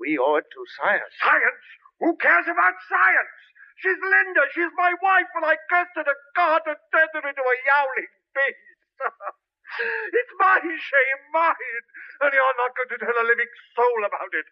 We 0.00 0.18
owe 0.18 0.36
it 0.36 0.46
to 0.50 0.60
science. 0.82 1.14
Science? 1.22 1.64
Who 2.02 2.16
cares 2.18 2.46
about 2.50 2.74
science? 2.90 3.36
She's 3.78 3.98
Linda. 4.02 4.42
She's 4.54 4.72
my 4.76 4.92
wife, 5.02 5.30
and 5.38 5.46
I 5.46 5.56
cursed 5.70 5.94
her 5.96 6.04
to 6.04 6.16
God 6.36 6.62
and 6.66 6.78
turned 6.90 7.14
her 7.14 7.24
into 7.28 7.42
a 7.42 7.56
yowling 7.66 8.12
beast. 8.34 8.78
it's 10.18 10.34
my 10.38 10.58
shame, 10.62 11.22
mine. 11.32 11.84
And 12.22 12.30
you're 12.34 12.58
not 12.58 12.74
going 12.76 12.92
to 12.94 12.98
tell 13.00 13.16
a 13.16 13.26
living 13.26 13.52
soul 13.74 14.00
about 14.06 14.32
it. 14.34 14.46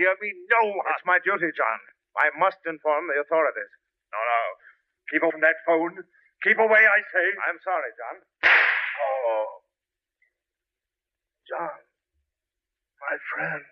No 0.00 0.08
one, 0.08 0.16
you 0.22 0.32
hear 0.32 0.32
me? 0.32 0.48
No 0.48 0.60
one. 0.76 0.86
It's 0.96 1.06
my 1.06 1.18
duty, 1.24 1.52
John. 1.56 1.80
I 2.16 2.32
must 2.40 2.58
inform 2.66 3.08
the 3.08 3.20
authorities. 3.20 3.72
No, 4.12 4.20
no. 4.20 4.42
Keep 5.12 5.22
off 5.28 5.36
that 5.40 5.58
phone. 5.66 5.94
Keep 6.44 6.58
away, 6.58 6.82
I 6.88 7.00
say. 7.12 7.26
I'm 7.48 7.60
sorry, 7.64 7.92
John. 8.00 8.16
Oh. 8.48 9.46
John, 11.48 11.78
my 13.00 13.16
friend. 13.34 13.64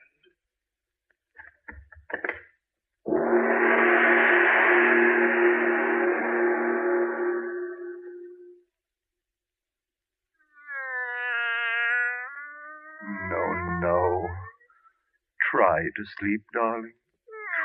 Try 15.78 15.86
to 15.96 16.04
sleep, 16.18 16.42
darling. 16.54 16.92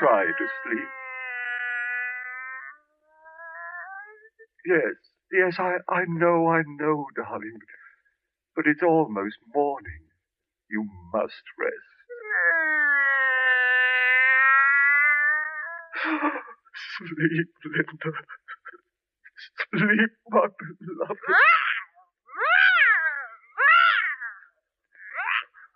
Try 0.00 0.24
to 0.26 0.46
sleep. 0.64 0.88
Yes, 4.66 4.94
yes, 5.32 5.56
I, 5.58 5.76
I 5.92 6.04
know, 6.08 6.48
I 6.48 6.62
know, 6.66 7.06
darling. 7.16 7.58
But 8.56 8.66
it's 8.68 8.82
almost 8.82 9.36
morning. 9.54 10.02
You 10.70 10.86
must 11.14 11.42
rest. 11.58 11.74
Sleep, 16.98 17.48
Linda. 17.66 18.18
Sleep, 19.74 20.10
my 20.30 20.46
beloved. 20.80 21.18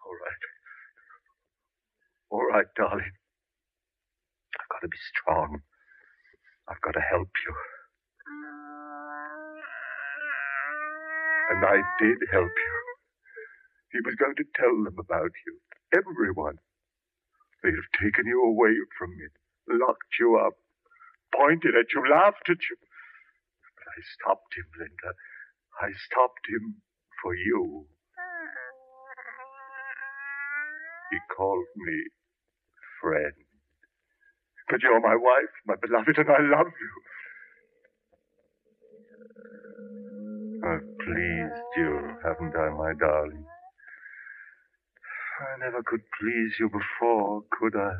All 0.07 0.15
right. 0.15 0.45
All 2.31 2.45
right, 2.45 2.67
darling. 2.77 3.13
I've 4.61 4.69
got 4.69 4.83
to 4.83 4.89
be 4.89 4.99
strong. 5.17 5.61
I've 6.69 6.81
got 6.83 6.93
to 6.93 7.01
help 7.01 7.31
you. 7.47 7.55
And 11.51 11.65
I 11.65 11.81
did 11.99 12.19
help 12.31 12.53
you. 12.53 12.75
He 13.93 14.01
was 14.05 14.15
going 14.17 14.37
to 14.37 14.45
tell 14.55 14.77
them 14.85 14.97
about 14.99 15.33
you. 15.47 15.61
Everyone. 15.97 16.59
They'd 17.63 17.75
have 17.75 17.93
taken 18.03 18.27
you 18.27 18.45
away 18.45 18.77
from 18.99 19.11
me, 19.17 19.27
locked 19.69 20.21
you 20.21 20.37
up, 20.37 20.55
pointed 21.35 21.75
at 21.75 21.93
you, 21.95 22.05
laughed 22.09 22.49
at 22.49 22.61
you. 22.71 22.77
But 23.65 23.89
I 23.89 23.99
stopped 24.21 24.53
him, 24.55 24.69
Linda. 24.79 25.17
I 25.81 25.91
stopped 26.07 26.47
him 26.49 26.83
for 27.23 27.35
you. 27.35 27.87
He 31.11 31.19
called 31.35 31.67
me 31.77 32.05
friend. 33.03 33.33
But 34.71 34.83
you're 34.83 35.01
my 35.01 35.17
wife, 35.17 35.55
my 35.67 35.75
beloved, 35.81 36.19
and 36.19 36.31
I 36.31 36.41
love 36.59 36.69
you. 36.69 36.93
I've 40.65 40.99
pleased 40.99 41.67
you, 41.77 42.17
haven't 42.25 42.57
I, 42.57 42.71
my 42.71 42.93
darling? 42.99 43.47
I 45.41 45.59
never 45.65 45.83
could 45.85 46.03
please 46.21 46.55
you 46.59 46.69
before, 46.69 47.43
could 47.59 47.77
I? 47.77 47.95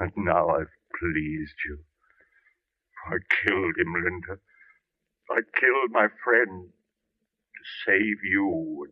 And 0.00 0.12
now 0.16 0.48
I've 0.48 0.72
pleased 0.98 1.58
you. 1.66 1.78
I 3.06 3.16
killed 3.44 3.76
him, 3.78 3.94
Linda. 3.94 4.40
I 5.30 5.40
killed 5.60 5.90
my 5.90 6.08
friend 6.24 6.68
to 6.70 7.62
save 7.86 8.24
you. 8.24 8.86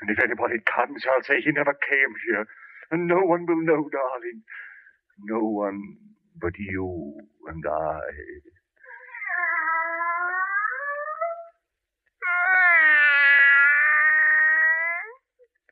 And 0.00 0.10
if 0.10 0.18
anybody 0.22 0.56
comes, 0.66 1.02
I'll 1.06 1.22
say 1.22 1.40
he 1.42 1.52
never 1.52 1.74
came 1.74 2.14
here. 2.28 2.46
And 2.92 3.08
no 3.08 3.20
one 3.22 3.46
will 3.46 3.62
know, 3.64 3.88
darling. 3.90 4.42
No 5.24 5.40
one 5.40 5.80
but 6.40 6.52
you 6.58 7.14
and 7.48 7.64
I. 7.66 8.00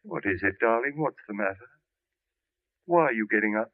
What 0.02 0.24
is 0.26 0.42
it, 0.42 0.54
darling? 0.60 0.94
What's 0.96 1.22
the 1.28 1.34
matter? 1.34 1.68
Why 2.86 3.02
are 3.02 3.12
you 3.12 3.28
getting 3.30 3.56
up? 3.56 3.70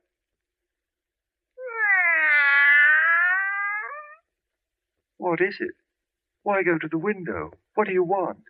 What 5.19 5.41
is 5.41 5.57
it? 5.61 5.75
Why 6.43 6.62
go 6.62 6.79
to 6.79 6.88
the 6.88 6.99
window? 6.99 7.53
What 7.75 7.87
do 7.87 7.93
you 7.95 8.05
want? 8.05 8.41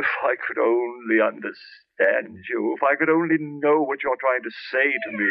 If 0.00 0.06
I 0.24 0.34
could 0.36 0.58
only 0.58 1.20
understand 1.20 2.44
you, 2.48 2.74
if 2.76 2.82
I 2.82 2.96
could 2.96 3.10
only 3.10 3.36
know 3.38 3.82
what 3.82 4.02
you're 4.02 4.16
trying 4.16 4.42
to 4.42 4.50
say 4.70 4.88
to 4.88 5.10
me. 5.16 5.30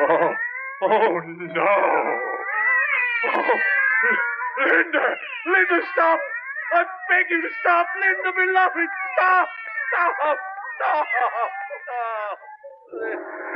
Oh, 0.00 0.34
oh 0.82 1.20
no! 1.24 1.66
Oh, 3.24 3.60
Linda! 4.58 5.04
Linda, 5.46 5.86
stop! 5.92 6.20
I 6.74 6.84
beg 7.08 7.30
you 7.30 7.40
to 7.42 7.48
stop! 7.60 7.86
Linda, 8.00 8.32
beloved, 8.36 8.90
stop! 9.14 9.48
Stop! 9.92 10.38
Stop! 10.76 11.06
Stop! 11.84 13.55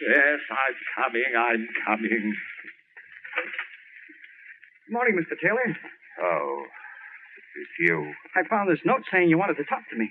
Yes, 0.00 0.40
I'm 0.50 0.76
coming, 0.96 1.32
I'm 1.36 1.68
coming. 1.84 2.34
Morning, 4.90 5.14
Mr. 5.14 5.36
Taylor. 5.40 5.76
Oh, 6.22 6.64
it's 7.60 7.74
you. 7.80 8.12
I 8.34 8.42
found 8.48 8.70
this 8.70 8.80
note 8.84 9.02
saying 9.12 9.28
you 9.30 9.38
wanted 9.38 9.56
to 9.58 9.64
talk 9.64 9.82
to 9.90 9.96
me. 9.96 10.10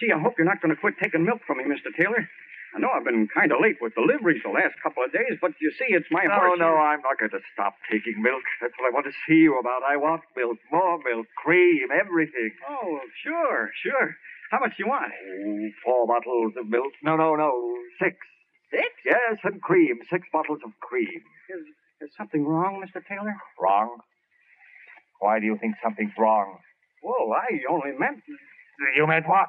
Gee, 0.00 0.12
I 0.12 0.18
hope 0.20 0.34
you're 0.38 0.46
not 0.46 0.60
going 0.60 0.74
to 0.74 0.80
quit 0.80 0.94
taking 1.02 1.24
milk 1.24 1.40
from 1.46 1.58
me, 1.58 1.64
Mr. 1.64 1.90
Taylor. 1.96 2.28
I 2.76 2.78
know 2.78 2.90
I've 2.92 3.04
been 3.04 3.26
kind 3.32 3.50
of 3.50 3.58
late 3.64 3.80
with 3.80 3.94
deliveries 3.96 4.42
the 4.44 4.52
last 4.52 4.76
couple 4.84 5.02
of 5.02 5.10
days, 5.10 5.40
but 5.40 5.52
you 5.60 5.72
see, 5.80 5.96
it's 5.96 6.06
my 6.12 6.24
No, 6.28 6.34
horse. 6.36 6.58
no, 6.60 6.76
I'm 6.76 7.00
not 7.00 7.16
going 7.18 7.32
to 7.32 7.40
stop 7.54 7.74
taking 7.90 8.20
milk. 8.20 8.44
That's 8.60 8.74
what 8.76 8.86
I 8.86 8.92
want 8.92 9.06
to 9.08 9.16
see 9.26 9.40
you 9.40 9.56
about. 9.58 9.80
I 9.88 9.96
want 9.96 10.20
milk, 10.36 10.58
more 10.70 11.00
milk, 11.00 11.26
cream, 11.40 11.88
everything. 11.88 12.52
Oh, 12.68 13.00
sure, 13.24 13.70
sure. 13.82 14.14
How 14.52 14.60
much 14.60 14.76
do 14.76 14.84
you 14.84 14.88
want? 14.90 15.08
Oh, 15.16 15.68
four 15.82 16.06
bottles 16.06 16.52
of 16.60 16.68
milk. 16.68 16.92
No, 17.02 17.16
no, 17.16 17.34
no, 17.36 17.50
six. 17.98 18.16
Six? 18.70 18.88
Yes, 19.04 19.38
and 19.44 19.60
cream. 19.62 19.98
Six 20.10 20.26
bottles 20.32 20.60
of 20.64 20.72
cream. 20.80 21.22
Is, 21.50 21.64
is 22.02 22.10
something 22.16 22.44
wrong, 22.44 22.84
Mr. 22.84 23.00
Taylor? 23.06 23.34
Wrong? 23.60 23.98
Why 25.20 25.40
do 25.40 25.46
you 25.46 25.56
think 25.60 25.74
something's 25.82 26.12
wrong? 26.18 26.58
Well, 27.02 27.32
I 27.32 27.60
only 27.70 27.96
meant. 27.98 28.22
You 28.96 29.06
meant 29.06 29.26
what? 29.28 29.48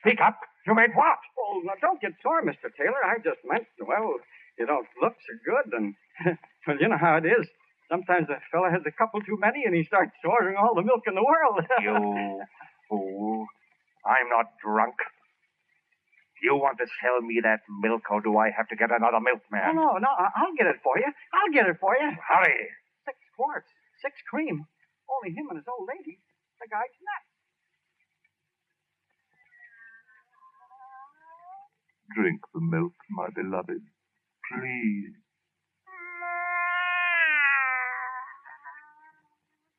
Speak 0.00 0.20
up. 0.20 0.38
You 0.66 0.74
meant 0.74 0.94
what? 0.94 1.18
Oh, 1.38 1.62
now 1.64 1.72
don't 1.80 2.00
get 2.00 2.12
sore, 2.22 2.42
Mr. 2.42 2.68
Taylor. 2.76 3.02
I 3.04 3.16
just 3.18 3.40
meant, 3.44 3.66
well, 3.80 4.14
you 4.58 4.66
don't 4.66 4.86
look 5.00 5.14
so 5.14 5.34
good, 5.44 5.72
and 5.72 5.94
well, 6.66 6.76
you 6.78 6.88
know 6.88 6.98
how 6.98 7.16
it 7.16 7.26
is. 7.26 7.46
Sometimes 7.90 8.28
a 8.28 8.38
fella 8.52 8.70
has 8.70 8.82
a 8.86 8.92
couple 8.92 9.20
too 9.22 9.38
many, 9.40 9.64
and 9.64 9.74
he 9.74 9.82
starts 9.84 10.12
ordering 10.24 10.56
all 10.56 10.74
the 10.74 10.82
milk 10.82 11.02
in 11.06 11.14
the 11.14 11.24
world. 11.24 11.64
You 11.80 12.42
fool. 12.88 13.46
I'm 14.04 14.28
not 14.28 14.46
drunk. 14.62 14.94
You 16.42 16.54
want 16.56 16.78
to 16.78 16.86
sell 17.02 17.20
me 17.20 17.40
that 17.42 17.60
milk, 17.82 18.06
or 18.10 18.20
do 18.20 18.36
I 18.38 18.50
have 18.54 18.68
to 18.68 18.76
get 18.76 18.90
another 18.90 19.18
no, 19.18 19.26
milkman? 19.26 19.74
no, 19.76 19.98
no. 19.98 20.10
I- 20.10 20.32
I'll 20.36 20.54
get 20.56 20.66
it 20.66 20.78
for 20.82 20.98
you. 20.98 21.10
I'll 21.34 21.52
get 21.52 21.66
it 21.66 21.78
for 21.80 21.96
you. 21.98 22.10
Hurry. 22.28 22.70
Six 23.04 23.18
quarts, 23.36 23.68
six 24.02 24.14
cream. 24.30 24.66
Only 25.10 25.34
him 25.34 25.48
and 25.50 25.58
his 25.58 25.66
old 25.66 25.88
lady. 25.88 26.20
The 26.60 26.68
guy's 26.68 26.94
nuts. 27.02 27.30
Drink 32.14 32.40
the 32.54 32.60
milk, 32.60 32.94
my 33.10 33.28
beloved. 33.34 33.82
Please. 34.52 35.14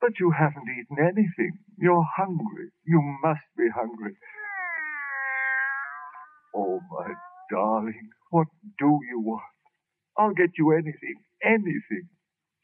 But 0.01 0.19
you 0.19 0.31
haven't 0.31 0.67
eaten 0.69 0.97
anything. 0.97 1.59
You're 1.77 2.05
hungry. 2.15 2.71
You 2.85 3.01
must 3.21 3.43
be 3.57 3.67
hungry. 3.75 4.15
Oh, 6.55 6.79
my 6.91 7.13
darling, 7.51 8.09
what 8.31 8.47
do 8.77 8.99
you 9.09 9.19
want? 9.19 9.43
I'll 10.17 10.33
get 10.33 10.57
you 10.57 10.71
anything, 10.71 11.15
anything. 11.43 12.09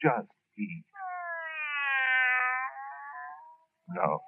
Just 0.02 0.28
eat. 0.58 0.84
No. 3.88 4.20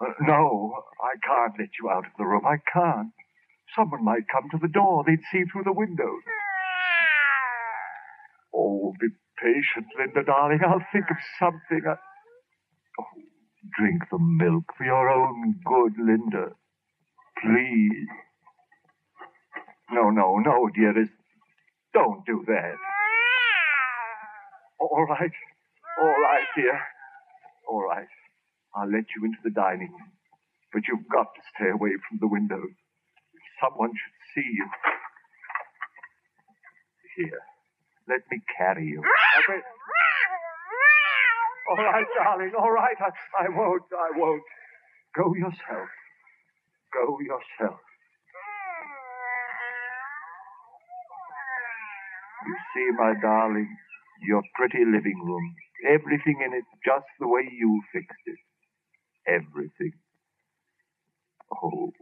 Uh, 0.00 0.12
no, 0.20 0.74
I 1.00 1.16
can't 1.26 1.54
let 1.58 1.70
you 1.80 1.88
out 1.88 2.04
of 2.04 2.12
the 2.18 2.24
room. 2.24 2.44
I 2.46 2.56
can't. 2.70 3.12
Someone 3.74 4.04
might 4.04 4.28
come 4.30 4.48
to 4.50 4.58
the 4.60 4.68
door. 4.68 5.04
They'd 5.06 5.24
see 5.32 5.44
through 5.50 5.64
the 5.64 5.72
windows. 5.72 6.22
Oh, 8.54 8.92
be 9.00 9.08
patient, 9.42 9.86
Linda, 9.98 10.22
darling. 10.24 10.60
I'll 10.66 10.84
think 10.92 11.06
of 11.10 11.16
something. 11.38 11.82
I... 11.88 11.94
Oh, 13.00 13.04
drink 13.78 14.02
the 14.10 14.18
milk 14.18 14.64
for 14.76 14.84
your 14.84 15.08
own 15.08 15.60
good, 15.64 15.94
Linda. 15.98 16.52
Please. 17.42 18.08
No, 19.90 20.10
no, 20.10 20.38
no, 20.38 20.68
dearest. 20.74 21.12
Don't 21.94 22.24
do 22.26 22.44
that. 22.46 22.74
All 24.80 25.06
right. 25.08 25.32
All 26.00 26.08
right, 26.22 26.46
dear. 26.56 26.78
All 27.68 27.82
right. 27.82 28.08
I'll 28.74 28.90
let 28.90 29.04
you 29.16 29.24
into 29.24 29.38
the 29.44 29.50
dining 29.50 29.90
room. 29.92 30.12
But 30.72 30.82
you've 30.88 31.08
got 31.08 31.28
to 31.34 31.42
stay 31.56 31.70
away 31.70 31.92
from 32.08 32.18
the 32.20 32.28
window. 32.28 32.60
Someone 33.62 33.90
should 33.90 34.18
see 34.34 34.48
you. 34.52 34.66
Here. 37.16 37.40
Let 38.08 38.20
me 38.30 38.40
carry 38.58 38.86
you. 38.86 39.02
All 41.70 41.76
right, 41.76 42.06
darling. 42.22 42.52
All 42.58 42.70
right. 42.70 42.96
I, 43.00 43.10
I 43.44 43.48
won't. 43.50 43.82
I 43.92 44.10
won't. 44.18 44.42
Go 45.16 45.34
yourself. 45.34 45.88
Go 46.92 47.18
yourself. 47.20 47.80
You 52.46 52.56
see, 52.74 52.88
my 52.98 53.14
darling, 53.22 53.68
your 54.28 54.42
pretty 54.54 54.84
living 54.86 55.20
room. 55.24 55.54
Everything 55.88 56.42
in 56.46 56.54
it 56.54 56.64
just 56.86 57.06
the 57.20 57.28
way 57.28 57.42
you 57.50 57.82
fixed 57.92 58.26
it. 58.26 58.38
Everything. 59.28 59.92
Oh, 61.62 61.92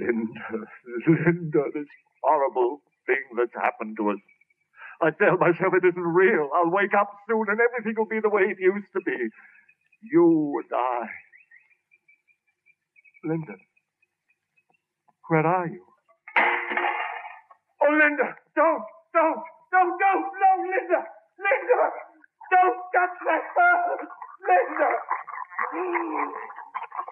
Linda, 0.00 0.66
Linda, 1.08 1.64
this 1.74 1.88
horrible 2.22 2.82
thing 3.06 3.22
that's 3.36 3.54
happened 3.54 3.96
to 3.98 4.10
us. 4.10 4.18
I 5.02 5.10
tell 5.12 5.38
myself 5.38 5.74
it 5.74 5.86
isn't 5.86 6.02
real. 6.02 6.50
I'll 6.54 6.70
wake 6.70 6.94
up 6.98 7.10
soon 7.28 7.46
and 7.48 7.58
everything 7.60 7.94
will 7.96 8.08
be 8.08 8.20
the 8.20 8.30
way 8.30 8.42
it 8.42 8.58
used 8.60 8.92
to 8.94 9.00
be. 9.04 9.16
You 10.02 10.62
and 10.62 10.78
I. 10.78 11.06
Linda, 13.24 13.54
where 15.28 15.46
are 15.46 15.66
you? 15.68 15.84
Oh, 17.82 17.90
Linda, 17.92 18.36
don't, 18.56 18.82
don't, 19.14 19.42
don't, 19.70 19.94
go, 20.00 20.12
no, 20.18 20.50
Linda! 20.66 21.00
Linda! 21.38 21.82
Don't 22.50 22.78
touch 22.90 23.16
my 23.24 23.38
heart, 23.54 24.00
Linda! 24.50 24.90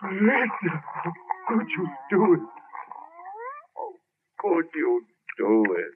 Linda, 0.02 0.82
could 1.48 1.68
you 1.70 1.88
do 2.10 2.34
it? 2.34 2.40
Oh, 3.78 3.92
could 4.40 4.66
you 4.74 5.02
do 5.38 5.64
it? 5.76 5.94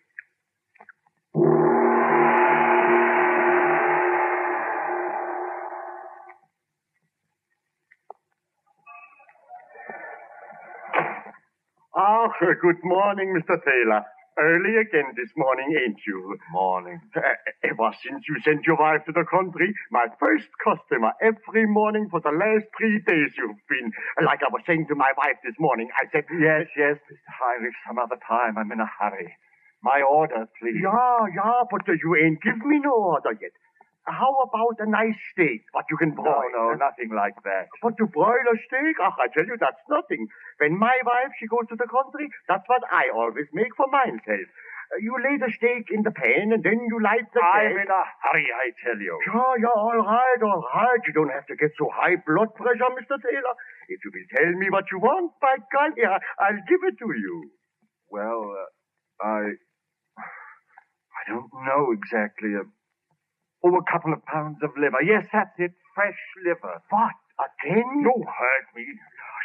Ah, 11.94 12.29
oh, 12.29 12.55
good 12.62 12.85
morning, 12.85 13.35
Mr. 13.37 13.59
Taylor. 13.64 14.05
Early 14.38 14.81
again 14.81 15.12
this 15.12 15.29
morning, 15.37 15.77
ain't 15.77 16.01
you? 16.07 16.38
Morning. 16.53 17.01
Uh, 17.14 17.21
ever 17.68 17.92
since 18.01 18.25
you 18.25 18.40
sent 18.40 18.64
your 18.64 18.81
wife 18.81 19.05
to 19.05 19.12
the 19.12 19.29
country, 19.29 19.75
my 19.92 20.09
first 20.18 20.49
customer 20.64 21.12
every 21.21 21.66
morning 21.68 22.09
for 22.11 22.21
the 22.25 22.33
last 22.33 22.64
three 22.79 22.97
days 23.05 23.29
you've 23.37 23.61
been. 23.68 23.92
Like 24.25 24.40
I 24.40 24.49
was 24.49 24.64
saying 24.66 24.87
to 24.88 24.95
my 24.97 25.12
wife 25.21 25.37
this 25.45 25.55
morning, 25.61 25.88
I 26.01 26.09
said, 26.11 26.25
Yes, 26.33 26.64
yes, 26.81 26.97
Mr. 27.12 27.29
Heinrich, 27.29 27.77
some 27.87 27.99
other 28.01 28.16
time. 28.27 28.57
I'm 28.57 28.73
in 28.73 28.81
a 28.81 28.88
hurry. 28.88 29.37
My 29.85 30.01
order, 30.01 30.49
please. 30.57 30.81
Yeah, 30.81 31.29
yeah, 31.37 31.68
but 31.68 31.85
you 31.87 32.16
ain't 32.16 32.40
give 32.40 32.57
me 32.64 32.81
no 32.81 32.95
order 33.12 33.37
yet. 33.37 33.53
How 34.07 34.35
about 34.43 34.83
a 34.83 34.88
nice 34.91 35.15
steak, 35.33 35.62
what 35.73 35.87
you 35.91 35.97
can 35.97 36.11
No, 36.15 36.23
broil? 36.23 36.51
no, 36.53 36.75
nothing 36.75 37.11
like 37.15 37.38
that. 37.45 37.69
But 37.83 37.97
to 37.99 38.07
broil 38.07 38.47
a 38.53 38.57
steak, 38.67 38.97
ah, 39.01 39.15
I 39.19 39.29
tell 39.31 39.47
you, 39.47 39.57
that's 39.59 39.79
nothing. 39.88 40.27
When 40.59 40.77
my 40.79 40.99
wife, 41.07 41.31
she 41.38 41.47
goes 41.47 41.69
to 41.71 41.77
the 41.77 41.87
country, 41.87 42.27
that's 42.49 42.67
what 42.67 42.83
I 42.91 43.11
always 43.15 43.47
make 43.53 43.71
for 43.77 43.87
myself. 43.87 44.47
Uh, 44.93 44.99
you 45.01 45.15
lay 45.23 45.38
the 45.38 45.51
steak 45.55 45.87
in 45.95 46.03
the 46.03 46.11
pan, 46.11 46.51
and 46.53 46.62
then 46.67 46.83
you 46.91 46.99
light 47.01 47.31
the 47.33 47.41
I'm 47.41 47.79
gas. 47.79 47.87
in 47.87 47.91
a 47.95 48.03
hurry, 48.27 48.49
I 48.51 48.67
tell 48.85 48.99
you. 48.99 49.15
Yeah, 49.25 49.55
yeah, 49.71 49.77
all 49.79 49.97
right, 50.03 50.43
all 50.43 50.65
right. 50.75 51.01
You 51.07 51.12
don't 51.15 51.31
have 51.33 51.47
to 51.47 51.57
get 51.57 51.71
so 51.79 51.88
high 51.95 52.17
blood 52.27 52.53
pressure, 52.59 52.91
Mr. 52.99 53.17
Taylor. 53.23 53.55
If 53.88 54.03
you 54.05 54.11
will 54.12 54.29
tell 54.37 54.51
me 54.59 54.67
what 54.69 54.91
you 54.91 54.99
want, 54.99 55.33
by 55.41 55.57
golly, 55.73 56.05
I- 56.05 56.21
I'll 56.43 56.62
give 56.69 56.83
it 56.91 56.99
to 56.99 57.07
you. 57.15 57.51
Well, 58.11 58.51
uh, 58.51 59.25
I. 59.25 59.43
I 60.19 61.23
don't 61.31 61.51
know 61.65 61.93
exactly. 61.93 62.51
Uh, 62.59 62.65
oh, 63.64 63.77
a 63.77 63.85
couple 63.90 64.12
of 64.12 64.25
pounds 64.27 64.59
of 64.62 64.70
liver. 64.77 65.03
Yes, 65.03 65.27
that's 65.33 65.55
it. 65.59 65.72
Fresh 65.94 66.18
liver. 66.44 66.83
What? 66.90 67.16
Again? 67.38 68.03
You 68.03 68.14
heard 68.27 68.66
me. 68.77 68.87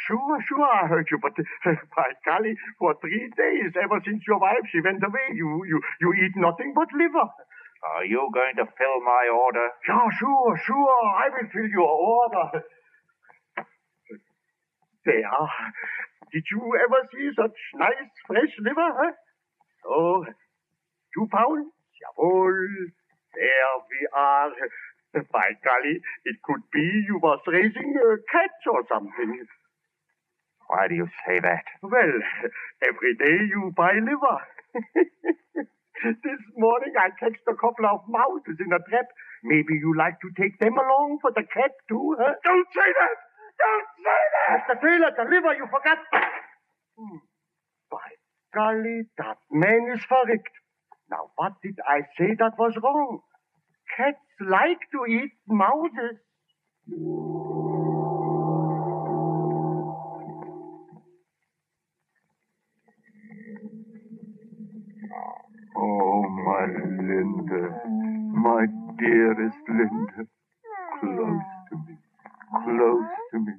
Sure, 0.06 0.38
sure, 0.46 0.62
I 0.62 0.86
heard 0.86 1.08
you, 1.10 1.18
but 1.20 1.32
uh, 1.38 1.74
by 1.96 2.14
golly, 2.24 2.54
for 2.78 2.94
three 3.00 3.30
days, 3.36 3.72
ever 3.82 4.00
since 4.04 4.22
your 4.28 4.38
wife 4.38 4.62
she 4.70 4.80
went 4.80 5.02
away, 5.02 5.34
you 5.34 5.64
you 5.66 5.80
you 6.00 6.14
eat 6.14 6.34
nothing 6.36 6.72
but 6.74 6.86
liver. 6.94 7.26
Are 7.82 8.04
you 8.04 8.30
going 8.32 8.54
to 8.56 8.66
fill 8.78 8.98
my 9.02 9.24
order? 9.30 9.68
Yeah, 9.88 10.06
sure, 10.18 10.56
sure, 10.66 11.02
I 11.18 11.28
will 11.30 11.48
fill 11.50 11.68
your 11.68 11.90
order. 11.90 12.62
There. 15.04 15.48
Did 16.32 16.44
you 16.52 16.60
ever 16.84 17.00
see 17.12 17.30
such 17.34 17.56
nice 17.74 18.10
fresh 18.26 18.54
liver, 18.60 18.90
huh? 18.98 19.12
So, 19.82 20.24
two 21.14 21.26
pounds? 21.32 21.72
Jawohl. 21.98 22.92
There 23.38 23.74
we 23.86 24.00
are. 24.18 24.50
By 25.32 25.54
golly, 25.64 26.02
it 26.26 26.36
could 26.42 26.62
be 26.74 26.84
you 27.06 27.18
was 27.22 27.40
raising 27.46 27.94
a 27.96 28.18
cats 28.30 28.66
or 28.66 28.82
something. 28.90 29.46
Why 30.66 30.86
do 30.88 30.94
you 30.94 31.08
say 31.24 31.40
that? 31.40 31.64
Well, 31.80 32.14
every 32.82 33.14
day 33.16 33.38
you 33.48 33.72
buy 33.74 33.94
liver. 33.94 34.38
this 36.04 36.42
morning 36.56 36.92
I 36.98 37.08
catched 37.16 37.46
a 37.48 37.56
couple 37.56 37.86
of 37.86 38.04
mouses 38.10 38.58
in 38.60 38.74
a 38.74 38.82
trap. 38.90 39.06
Maybe 39.42 39.80
you 39.80 39.94
like 39.96 40.20
to 40.20 40.30
take 40.36 40.58
them 40.58 40.74
along 40.76 41.18
for 41.22 41.30
the 41.30 41.46
cat 41.46 41.72
too, 41.88 42.16
huh? 42.18 42.34
Don't 42.44 42.68
say 42.74 42.90
that! 42.90 43.16
Don't 43.56 43.88
say 44.02 44.22
that! 44.34 44.66
Mr. 44.66 44.76
Taylor, 44.82 45.12
the 45.16 45.24
liver 45.24 45.54
you 45.56 45.66
forgot. 45.72 45.98
Hmm. 46.98 47.22
By 47.90 48.08
golly, 48.52 49.08
that 49.16 49.38
man 49.50 49.94
is 49.94 50.04
verrückt. 50.10 50.52
Now, 51.10 51.32
what 51.36 51.54
did 51.62 51.78
I 51.88 52.02
say 52.18 52.36
that 52.38 52.58
was 52.58 52.76
wrong? 52.82 53.22
Cats 53.96 54.18
like 54.40 54.80
to 54.92 55.06
eat 55.12 55.32
mouses. 55.48 56.18
Oh, 65.76 66.22
my 66.46 66.66
Linda. 66.66 67.80
My 68.34 68.66
dearest 68.98 69.56
Linda. 69.68 70.28
Close 71.00 71.42
to 71.70 71.76
me. 71.76 71.96
Close 72.64 73.10
to 73.32 73.38
me. 73.38 73.52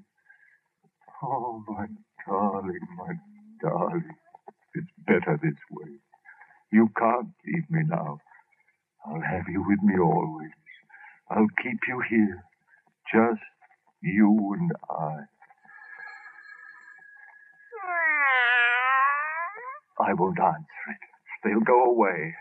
Oh, 1.24 1.64
my 1.68 1.88
darling, 2.28 2.88
my 2.98 3.14
darling. 3.62 4.10
It's 4.76 4.92
better 5.06 5.40
this 5.42 5.60
way. 5.72 5.92
You 6.72 6.90
can't 6.98 7.30
leave 7.46 7.70
me 7.70 7.82
now. 7.88 8.20
I'll 9.10 9.22
have 9.22 9.46
you 9.50 9.66
with 9.68 9.82
me 9.82 10.00
always. 10.00 10.52
I'll 11.32 11.48
keep 11.64 11.80
you 11.88 12.02
here. 12.10 12.44
Just 13.12 13.42
you 14.02 14.56
and 14.60 14.72
I. 14.90 15.18
I 20.00 20.14
won't 20.14 20.40
answer 20.40 20.86
it. 20.90 21.02
They'll 21.44 21.62
go 21.62 21.86
away. 21.86 22.36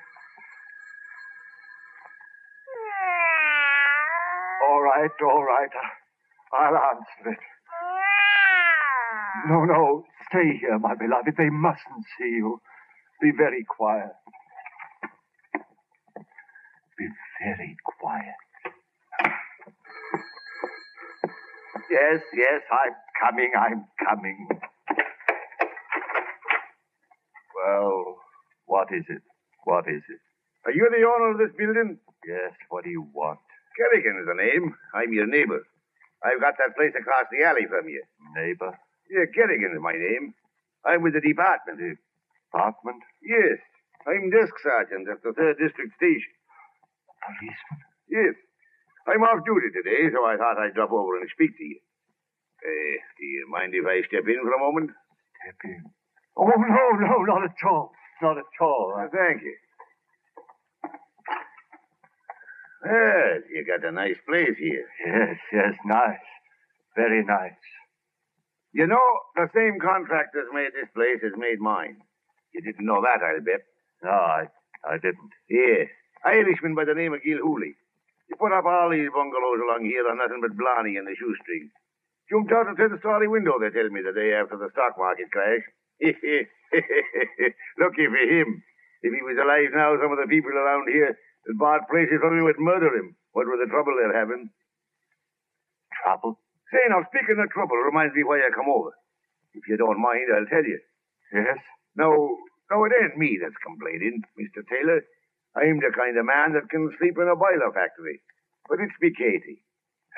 All 4.69 4.83
right, 4.83 5.11
all 5.23 5.45
right. 5.45 5.71
I'll 6.53 6.77
answer 6.77 7.31
it. 7.33 7.39
No, 9.49 9.65
no. 9.65 10.05
Stay 10.29 10.59
here, 10.61 10.79
my 10.79 10.95
beloved. 10.95 11.35
They 11.39 11.49
mustn't 11.49 12.05
see 12.19 12.29
you. 12.37 12.61
Be 13.23 13.31
very 13.37 13.65
quiet. 13.65 14.13
Be 16.99 17.07
very 17.41 17.77
quiet. 18.01 18.35
Yes, 21.91 22.21
yes, 22.35 22.61
I'm 22.73 22.95
coming, 23.23 23.53
I'm 23.59 23.87
coming. 24.05 24.49
Well, 27.55 28.17
what 28.67 28.89
is 28.93 29.05
it? 29.09 29.23
What 29.65 29.87
is 29.89 30.03
it? 30.09 30.21
Are 30.67 30.73
you 30.73 30.89
the 30.91 31.07
owner 31.07 31.33
of 31.33 31.39
this 31.39 31.57
building? 31.57 31.99
Yes, 32.27 32.53
what 32.69 32.85
do 32.85 32.91
you 32.91 33.07
want? 33.15 33.39
Kerrigan 33.77 34.19
is 34.21 34.27
the 34.27 34.35
name. 34.35 34.75
I'm 34.95 35.13
your 35.13 35.27
neighbor. 35.27 35.63
I've 36.25 36.41
got 36.41 36.55
that 36.59 36.77
place 36.77 36.93
across 36.99 37.27
the 37.31 37.47
alley 37.47 37.67
from 37.71 37.89
you. 37.89 38.03
Neighbor? 38.35 38.77
Yeah, 39.11 39.25
Kerrigan 39.35 39.73
is 39.73 39.81
my 39.81 39.93
name. 39.93 40.35
I'm 40.85 41.03
with 41.03 41.15
the 41.15 41.21
department. 41.21 41.79
Department? 42.51 43.03
Yes. 43.23 43.59
I'm 44.07 44.31
desk 44.31 44.53
sergeant 44.63 45.09
at 45.09 45.23
the 45.23 45.33
third 45.33 45.59
district 45.59 45.95
station. 45.97 46.35
Policeman? 47.23 47.79
Yes. 48.09 48.35
I'm 49.09 49.23
off 49.25 49.45
duty 49.45 49.73
today, 49.73 50.13
so 50.13 50.25
I 50.25 50.37
thought 50.37 50.59
I'd 50.61 50.75
drop 50.75 50.93
over 50.93 51.17
and 51.17 51.29
speak 51.33 51.57
to 51.57 51.65
you. 51.65 51.81
Uh, 52.61 52.97
do 53.19 53.25
you 53.25 53.47
mind 53.51 53.73
if 53.75 53.87
I 53.87 54.03
step 54.09 54.27
in 54.29 54.41
for 54.43 54.53
a 54.53 54.59
moment? 54.61 54.91
Step 55.43 55.59
in. 55.65 55.83
Oh, 56.37 56.47
no, 56.47 56.85
no, 57.01 57.17
not 57.25 57.45
at 57.45 57.57
all. 57.67 57.93
Not 58.21 58.39
at 58.39 58.53
all. 58.61 58.95
Uh, 58.99 59.09
thank 59.11 59.43
you. 59.43 59.55
Well, 62.85 63.41
you 63.51 63.65
got 63.67 63.87
a 63.87 63.93
nice 63.93 64.17
place 64.29 64.57
here. 64.59 64.87
Yes, 65.07 65.37
yes, 65.53 65.75
nice. 65.85 66.27
Very 66.97 67.25
nice. 67.25 67.59
You 68.73 68.87
know, 68.87 69.03
the 69.35 69.49
same 69.55 69.79
contractors 69.81 70.47
made 70.53 70.71
this 70.75 70.91
place 70.95 71.19
as 71.25 71.33
made 71.37 71.59
mine. 71.59 71.97
You 72.55 72.61
didn't 72.63 72.87
know 72.87 73.01
that, 73.03 73.23
I'll 73.25 73.41
bet. 73.43 73.63
No, 74.03 74.11
I, 74.11 74.45
I 74.85 74.95
didn't. 74.99 75.33
Yes. 75.49 75.89
Irishman 76.25 76.75
by 76.75 76.85
the 76.85 76.95
name 76.95 77.15
of 77.15 77.23
Gilhooly. 77.23 77.75
He 78.29 78.35
put 78.35 78.53
up 78.53 78.65
all 78.67 78.91
these 78.91 79.09
bungalows 79.09 79.61
along 79.65 79.85
here 79.85 80.05
on 80.09 80.19
nothing 80.19 80.41
but 80.41 80.57
Blarney 80.57 80.97
and 80.97 81.07
the 81.07 81.17
shoestring. 81.17 81.71
Jumped 82.29 82.53
out 82.53 82.69
of 82.69 82.77
the 82.77 82.99
story 83.01 83.27
window, 83.27 83.59
they 83.59 83.71
tell 83.71 83.89
me, 83.89 84.03
the 84.05 84.13
day 84.13 84.35
after 84.37 84.57
the 84.61 84.69
stock 84.73 84.99
market 84.99 85.33
crash. 85.33 85.65
Lucky 87.81 88.07
for 88.07 88.25
him. 88.29 88.63
If 89.01 89.15
he 89.15 89.23
was 89.25 89.39
alive 89.41 89.73
now, 89.73 89.97
some 89.97 90.13
of 90.13 90.19
the 90.21 90.29
people 90.29 90.53
around 90.53 90.93
here 90.93 91.17
that 91.17 91.59
bought 91.59 91.89
places 91.89 92.21
from 92.21 92.37
him 92.37 92.45
would 92.45 92.61
murder 92.61 92.93
him. 92.95 93.17
What 93.33 93.49
with 93.49 93.65
the 93.65 93.71
trouble 93.73 93.97
they're 93.97 94.13
having? 94.13 94.51
Trouble? 96.05 96.39
Say, 96.69 96.85
now, 96.91 97.01
speaking 97.09 97.41
of 97.41 97.49
trouble, 97.49 97.77
reminds 97.81 98.15
me 98.15 98.25
why 98.25 98.45
I 98.45 98.51
come 98.53 98.69
over. 98.69 98.93
If 99.55 99.65
you 99.69 99.77
don't 99.79 100.01
mind, 100.01 100.29
I'll 100.29 100.47
tell 100.53 100.65
you. 100.65 100.79
Yes? 101.33 101.57
No, 101.97 102.37
no, 102.71 102.85
it 102.85 102.93
ain't 102.93 103.17
me 103.17 103.39
that's 103.41 103.57
complaining, 103.65 104.23
Mr. 104.37 104.61
Taylor. 104.69 105.01
I'm 105.59 105.81
the 105.83 105.91
kind 105.95 106.17
of 106.17 106.25
man 106.27 106.55
that 106.55 106.71
can 106.71 106.91
sleep 106.99 107.19
in 107.19 107.29
a 107.29 107.37
boiler 107.37 107.73
factory. 107.75 108.23
But 108.69 108.81
it's 108.81 108.95
me 109.01 109.11
Katie. 109.11 109.63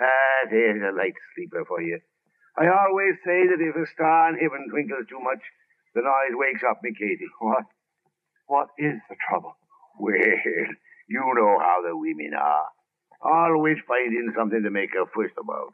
Ah, 0.00 0.48
there's 0.50 0.82
a 0.82 0.96
light 0.96 1.16
sleeper 1.34 1.64
for 1.66 1.80
you. 1.80 2.00
I 2.58 2.68
always 2.68 3.14
say 3.24 3.46
that 3.48 3.60
if 3.62 3.76
a 3.76 3.86
star 3.94 4.30
in 4.30 4.38
heaven 4.38 4.68
twinkles 4.70 5.06
too 5.08 5.20
much, 5.20 5.40
the 5.94 6.02
noise 6.02 6.36
wakes 6.36 6.62
up 6.68 6.82
me 6.82 6.92
Katie. 6.92 7.30
What? 7.40 7.64
What 8.46 8.68
is 8.78 9.00
the 9.08 9.16
trouble? 9.28 9.56
Well, 9.98 10.12
you 11.08 11.20
know 11.36 11.58
how 11.60 11.82
the 11.86 11.96
women 11.96 12.32
are. 12.38 12.66
Always 13.22 13.78
finding 13.86 14.32
something 14.36 14.62
to 14.62 14.70
make 14.70 14.90
a 14.94 15.06
fuss 15.06 15.30
about. 15.38 15.72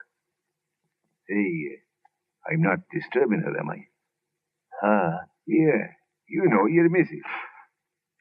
Hey, 1.29 1.81
I'm 2.51 2.63
not 2.63 2.81
disturbing 2.93 3.41
her, 3.41 3.59
am 3.59 3.71
I? 3.71 3.87
Her? 4.81 5.21
Yeah, 5.47 5.95
you 6.29 6.49
know, 6.49 6.67
you're 6.67 6.91
missus. 6.91 7.25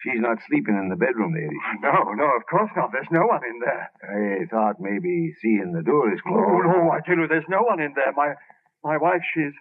She's 0.05 0.21
not 0.21 0.37
sleeping 0.45 0.77
in 0.77 0.93
the 0.93 0.95
bedroom 0.95 1.33
she? 1.33 1.49
No, 1.81 2.13
no, 2.13 2.29
of 2.37 2.45
course 2.45 2.69
not. 2.77 2.93
There's 2.93 3.09
no 3.09 3.25
one 3.25 3.41
in 3.41 3.57
there. 3.57 3.89
I 4.05 4.45
thought 4.45 4.77
maybe 4.77 5.33
seeing 5.41 5.73
the 5.73 5.81
door 5.81 6.13
is 6.13 6.21
oh, 6.21 6.29
closed. 6.29 6.69
Oh, 6.69 6.85
no, 6.85 6.93
I 6.93 7.01
tell 7.01 7.17
you, 7.17 7.25
there's 7.25 7.49
no 7.49 7.65
one 7.65 7.81
in 7.81 7.97
there. 7.97 8.13
My 8.13 8.37
my 8.85 8.97
wife, 9.01 9.25
she's 9.33 9.57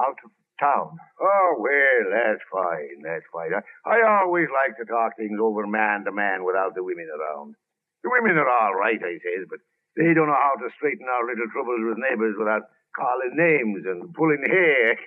out 0.00 0.16
of 0.24 0.32
town. 0.56 0.96
Oh, 1.20 1.50
well, 1.60 2.04
that's 2.08 2.40
fine. 2.48 3.04
That's 3.04 3.28
fine. 3.28 3.52
I, 3.52 4.00
I 4.00 4.24
always 4.24 4.48
like 4.48 4.80
to 4.80 4.88
talk 4.88 5.16
things 5.20 5.36
over 5.36 5.66
man 5.66 6.08
to 6.08 6.12
man 6.12 6.44
without 6.44 6.74
the 6.74 6.82
women 6.82 7.12
around. 7.12 7.54
The 8.02 8.12
women 8.12 8.40
are 8.40 8.48
all 8.48 8.74
right, 8.74 9.00
I 9.00 9.20
says, 9.20 9.44
but 9.48 9.60
they 9.96 10.16
don't 10.16 10.28
know 10.28 10.40
how 10.40 10.56
to 10.56 10.72
straighten 10.76 11.06
our 11.08 11.24
little 11.28 11.48
troubles 11.52 11.84
with 11.84 12.00
neighbors 12.00 12.36
without 12.38 12.64
calling 12.96 13.34
names 13.34 13.84
and 13.86 14.12
pulling 14.14 14.44
hair. 14.46 14.96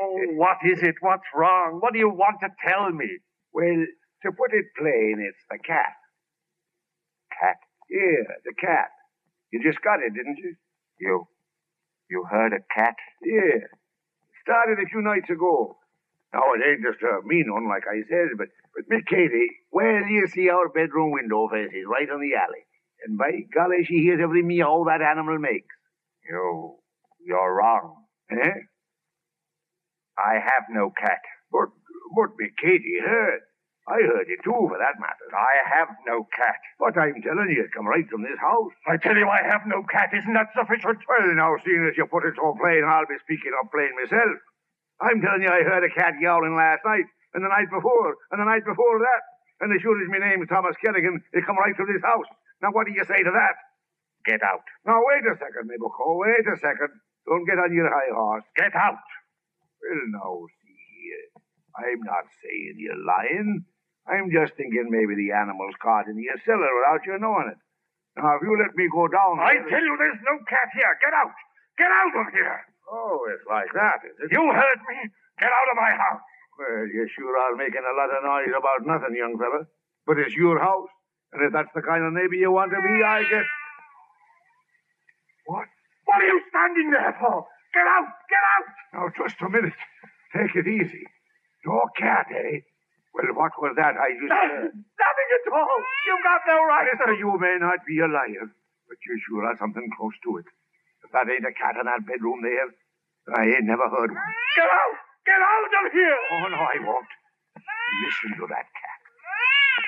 Oh, 0.00 0.20
what 0.36 0.58
is 0.64 0.82
it? 0.82 0.94
What's 1.00 1.26
wrong? 1.34 1.78
What 1.80 1.92
do 1.92 1.98
you 1.98 2.08
want 2.08 2.38
to 2.42 2.48
tell 2.64 2.90
me? 2.90 3.18
well, 3.52 3.86
to 4.22 4.32
put 4.32 4.52
it 4.52 4.66
plain, 4.76 5.18
it's 5.18 5.42
the 5.50 5.58
cat. 5.58 5.94
Cat. 7.40 7.56
Yeah, 7.90 8.34
the 8.44 8.54
cat. 8.54 8.90
You 9.52 9.62
just 9.62 9.82
got 9.82 10.00
it, 10.00 10.14
didn't 10.14 10.38
you? 10.38 10.54
You. 11.00 11.26
You 12.10 12.24
heard 12.30 12.52
a 12.52 12.62
cat? 12.74 12.96
Yeah. 13.22 13.66
Started 14.42 14.78
a 14.78 14.88
few 14.88 15.02
nights 15.02 15.30
ago. 15.30 15.76
Now, 16.32 16.42
it 16.54 16.62
ain't 16.66 16.84
just 16.84 17.02
a 17.02 17.26
mean 17.26 17.50
one, 17.52 17.68
like 17.68 17.84
I 17.88 18.04
says, 18.08 18.30
but, 18.36 18.48
but 18.76 18.84
Miss 18.88 19.02
Katie, 19.08 19.48
well, 19.72 20.04
you 20.08 20.26
see 20.28 20.50
our 20.50 20.68
bedroom 20.68 21.10
window 21.12 21.48
faces 21.50 21.88
right 21.88 22.08
on 22.10 22.20
the 22.20 22.36
alley. 22.36 22.64
And 23.06 23.16
by 23.16 23.30
golly, 23.54 23.84
she 23.84 23.98
hears 23.98 24.20
every 24.22 24.42
meow 24.42 24.84
that 24.86 25.00
animal 25.00 25.38
makes. 25.38 25.74
You. 26.28 26.76
You're 27.24 27.56
wrong. 27.56 28.04
Eh? 28.30 28.56
I 30.18 30.34
have 30.34 30.66
no 30.70 30.90
cat. 30.90 31.22
But, 31.50 31.72
but 32.14 32.36
Miss 32.38 32.52
Katie 32.60 33.00
heard. 33.00 33.40
I 33.88 34.04
heard 34.04 34.28
it 34.28 34.44
too, 34.44 34.68
for 34.68 34.76
that 34.76 35.00
matter. 35.00 35.28
I 35.32 35.54
have 35.80 35.88
no 36.04 36.28
cat. 36.36 36.60
But 36.76 37.00
I'm 37.00 37.24
telling 37.24 37.48
you, 37.48 37.64
it 37.64 37.72
come 37.72 37.88
right 37.88 38.04
from 38.12 38.20
this 38.20 38.36
house. 38.36 38.76
I 38.84 39.00
tell 39.00 39.16
you 39.16 39.24
I 39.24 39.40
have 39.48 39.64
no 39.64 39.80
cat. 39.88 40.12
Isn't 40.12 40.36
that 40.36 40.52
sufficient? 40.52 41.00
Well, 41.08 41.32
now, 41.32 41.56
seeing 41.64 41.88
as 41.88 41.96
you 41.96 42.04
put 42.04 42.28
it 42.28 42.36
so 42.36 42.52
plain, 42.60 42.84
I'll 42.84 43.08
be 43.08 43.16
speaking 43.24 43.56
up 43.56 43.72
plain 43.72 43.96
myself. 43.96 44.36
I'm 45.00 45.24
telling 45.24 45.40
you, 45.40 45.48
I 45.48 45.64
heard 45.64 45.88
a 45.88 45.92
cat 45.96 46.20
yowling 46.20 46.52
last 46.52 46.84
night, 46.84 47.08
and 47.32 47.40
the 47.40 47.48
night 47.48 47.72
before, 47.72 48.12
and 48.34 48.42
the 48.42 48.50
night 48.50 48.66
before 48.68 48.98
that. 49.00 49.22
And 49.64 49.72
as 49.72 49.80
sure 49.80 49.96
as 49.96 50.10
my 50.12 50.20
name's 50.20 50.52
Thomas 50.52 50.76
Kerrigan, 50.84 51.24
it 51.32 51.46
come 51.48 51.56
right 51.56 51.74
from 51.74 51.88
this 51.88 52.04
house. 52.04 52.28
Now, 52.60 52.74
what 52.76 52.84
do 52.84 52.92
you 52.92 53.04
say 53.08 53.22
to 53.24 53.32
that? 53.32 53.56
Get 54.28 54.44
out. 54.44 54.60
Now, 54.84 55.00
wait 55.00 55.24
a 55.24 55.32
second, 55.40 55.72
my. 55.72 55.80
Wait 56.20 56.44
a 56.44 56.56
second. 56.60 56.92
Don't 57.24 57.48
get 57.48 57.56
on 57.56 57.72
your 57.72 57.88
high 57.88 58.12
horse. 58.12 58.44
Get 58.60 58.76
out. 58.76 59.00
Well, 59.80 60.04
now, 60.12 60.44
see 60.60 60.76
here. 61.00 61.32
I'm 61.80 62.04
not 62.04 62.28
saying 62.44 62.76
you're 62.76 63.00
lying. 63.08 63.64
I'm 64.04 64.28
just 64.28 64.52
thinking 64.60 64.92
maybe 64.92 65.16
the 65.16 65.32
animal's 65.32 65.80
caught 65.80 66.12
in 66.12 66.20
your 66.20 66.36
cellar 66.44 66.68
without 66.76 67.08
you 67.08 67.16
knowing 67.16 67.56
it. 67.56 67.60
Now, 68.20 68.36
if 68.36 68.44
you 68.44 68.52
let 68.52 68.76
me 68.76 68.84
go 68.92 69.08
down... 69.08 69.40
I 69.40 69.64
tell 69.64 69.80
you 69.80 69.96
there's 69.96 70.20
no 70.20 70.36
cat 70.44 70.68
here. 70.76 70.92
Get 71.00 71.16
out. 71.16 71.32
Get 71.80 71.88
out 71.88 72.12
of 72.20 72.28
here. 72.28 72.60
Oh, 72.84 73.24
it's 73.32 73.48
like 73.48 73.72
that, 73.72 74.04
is 74.04 74.28
it? 74.28 74.32
You 74.32 74.44
heard 74.44 74.80
me. 74.92 75.08
Get 75.40 75.48
out 75.48 75.72
of 75.72 75.76
my 75.76 75.92
house. 75.96 76.24
Well, 76.60 76.84
you 76.84 77.08
sure 77.16 77.32
are 77.32 77.56
making 77.56 77.84
a 77.84 77.94
lot 77.96 78.12
of 78.12 78.20
noise 78.24 78.52
about 78.52 78.84
nothing, 78.84 79.16
young 79.16 79.40
fella. 79.40 79.64
But 80.04 80.18
it's 80.20 80.36
your 80.36 80.58
house, 80.60 80.92
and 81.32 81.44
if 81.44 81.52
that's 81.52 81.72
the 81.72 81.80
kind 81.80 82.04
of 82.04 82.12
neighbor 82.12 82.36
you 82.36 82.52
want 82.52 82.76
to 82.76 82.80
be, 82.84 83.00
I 83.00 83.24
guess... 83.24 83.48
What? 85.48 85.64
What 86.04 86.20
are 86.20 86.28
you 86.28 86.40
standing 86.52 86.92
there 86.92 87.16
for? 87.16 87.48
Get 87.72 87.88
out. 87.88 88.08
Get 88.28 88.44
out. 88.52 88.66
Now, 88.92 89.04
just 89.16 89.40
a 89.40 89.48
minute. 89.48 89.80
Take 90.36 90.52
it 90.60 90.68
easy. 90.68 91.08
No 91.64 91.88
cat, 91.96 92.28
eh? 92.28 92.60
Well, 93.16 93.32
what 93.32 93.56
was 93.56 93.72
that 93.80 93.96
I 93.96 94.12
just 94.12 94.28
heard? 94.28 94.76
Nothing 94.76 95.30
at 95.32 95.44
all. 95.48 95.80
You've 96.04 96.20
got 96.20 96.44
no 96.44 96.68
right 96.68 96.84
Mister, 96.84 97.16
you 97.16 97.32
may 97.40 97.56
not 97.56 97.80
be 97.88 97.96
a 98.04 98.08
liar, 98.08 98.44
but 98.86 98.98
you 99.08 99.14
sure 99.24 99.48
are 99.48 99.56
something 99.56 99.88
close 99.96 100.12
to 100.28 100.36
it. 100.36 100.48
If 101.00 101.16
that 101.16 101.24
ain't 101.32 101.48
a 101.48 101.54
cat 101.56 101.80
in 101.80 101.88
that 101.88 102.04
bedroom 102.04 102.44
there, 102.44 102.68
I 103.32 103.48
ain't 103.56 103.64
never 103.64 103.88
heard 103.88 104.12
one. 104.12 104.32
Get 104.52 104.68
out. 104.68 104.96
Get 105.24 105.40
out 105.40 105.72
of 105.80 105.92
here. 105.96 106.20
Oh, 106.36 106.46
no, 106.52 106.60
I 106.60 106.76
won't. 106.84 107.08
Listen 108.04 108.36
to 108.36 108.44
that 108.52 108.68
cat. 108.68 109.00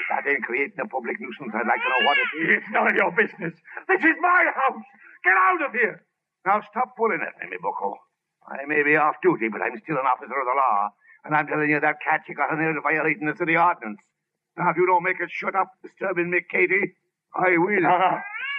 If 0.01 0.07
that 0.09 0.25
ain't 0.25 0.44
creating 0.44 0.81
a 0.81 0.88
public 0.88 1.20
nuisance, 1.20 1.53
I'd 1.53 1.68
like 1.68 1.85
to 1.85 1.90
know 1.92 2.03
what 2.09 2.16
it 2.16 2.31
is. 2.40 2.49
It's 2.64 2.70
none 2.73 2.88
of 2.88 2.96
your 2.96 3.12
business. 3.12 3.53
This 3.88 4.01
is 4.01 4.16
my 4.25 4.42
house. 4.57 4.88
Get 5.25 5.37
out 5.37 5.63
of 5.69 5.73
here. 5.73 6.05
Now 6.47 6.63
stop 6.71 6.97
pulling 6.97 7.21
at 7.21 7.37
me, 7.49 7.57
bucko. 7.61 7.97
I 8.49 8.65
may 8.67 8.83
be 8.83 8.97
off 8.97 9.17
duty, 9.23 9.49
but 9.49 9.61
I'm 9.61 9.77
still 9.85 9.99
an 10.01 10.09
officer 10.09 10.33
of 10.33 10.47
the 10.49 10.57
law. 10.57 10.91
And 11.25 11.37
I'm 11.37 11.47
telling 11.47 11.69
you 11.69 11.79
that 11.81 12.01
cat 12.01 12.23
you 12.29 12.35
got 12.35 12.51
in 12.53 12.59
there 12.59 12.73
is 12.73 12.81
violating 12.83 13.27
the 13.29 13.37
city 13.37 13.57
ordinance. 13.57 14.01
Now, 14.57 14.71
if 14.71 14.77
you 14.77 14.87
don't 14.87 15.05
make 15.05 15.21
it 15.21 15.31
shut 15.31 15.55
up 15.55 15.69
disturbing 15.83 16.31
me, 16.31 16.41
Katie, 16.51 16.97
I 17.37 17.57
will. 17.61 17.85
No, 17.85 17.93
no. 18.03 18.13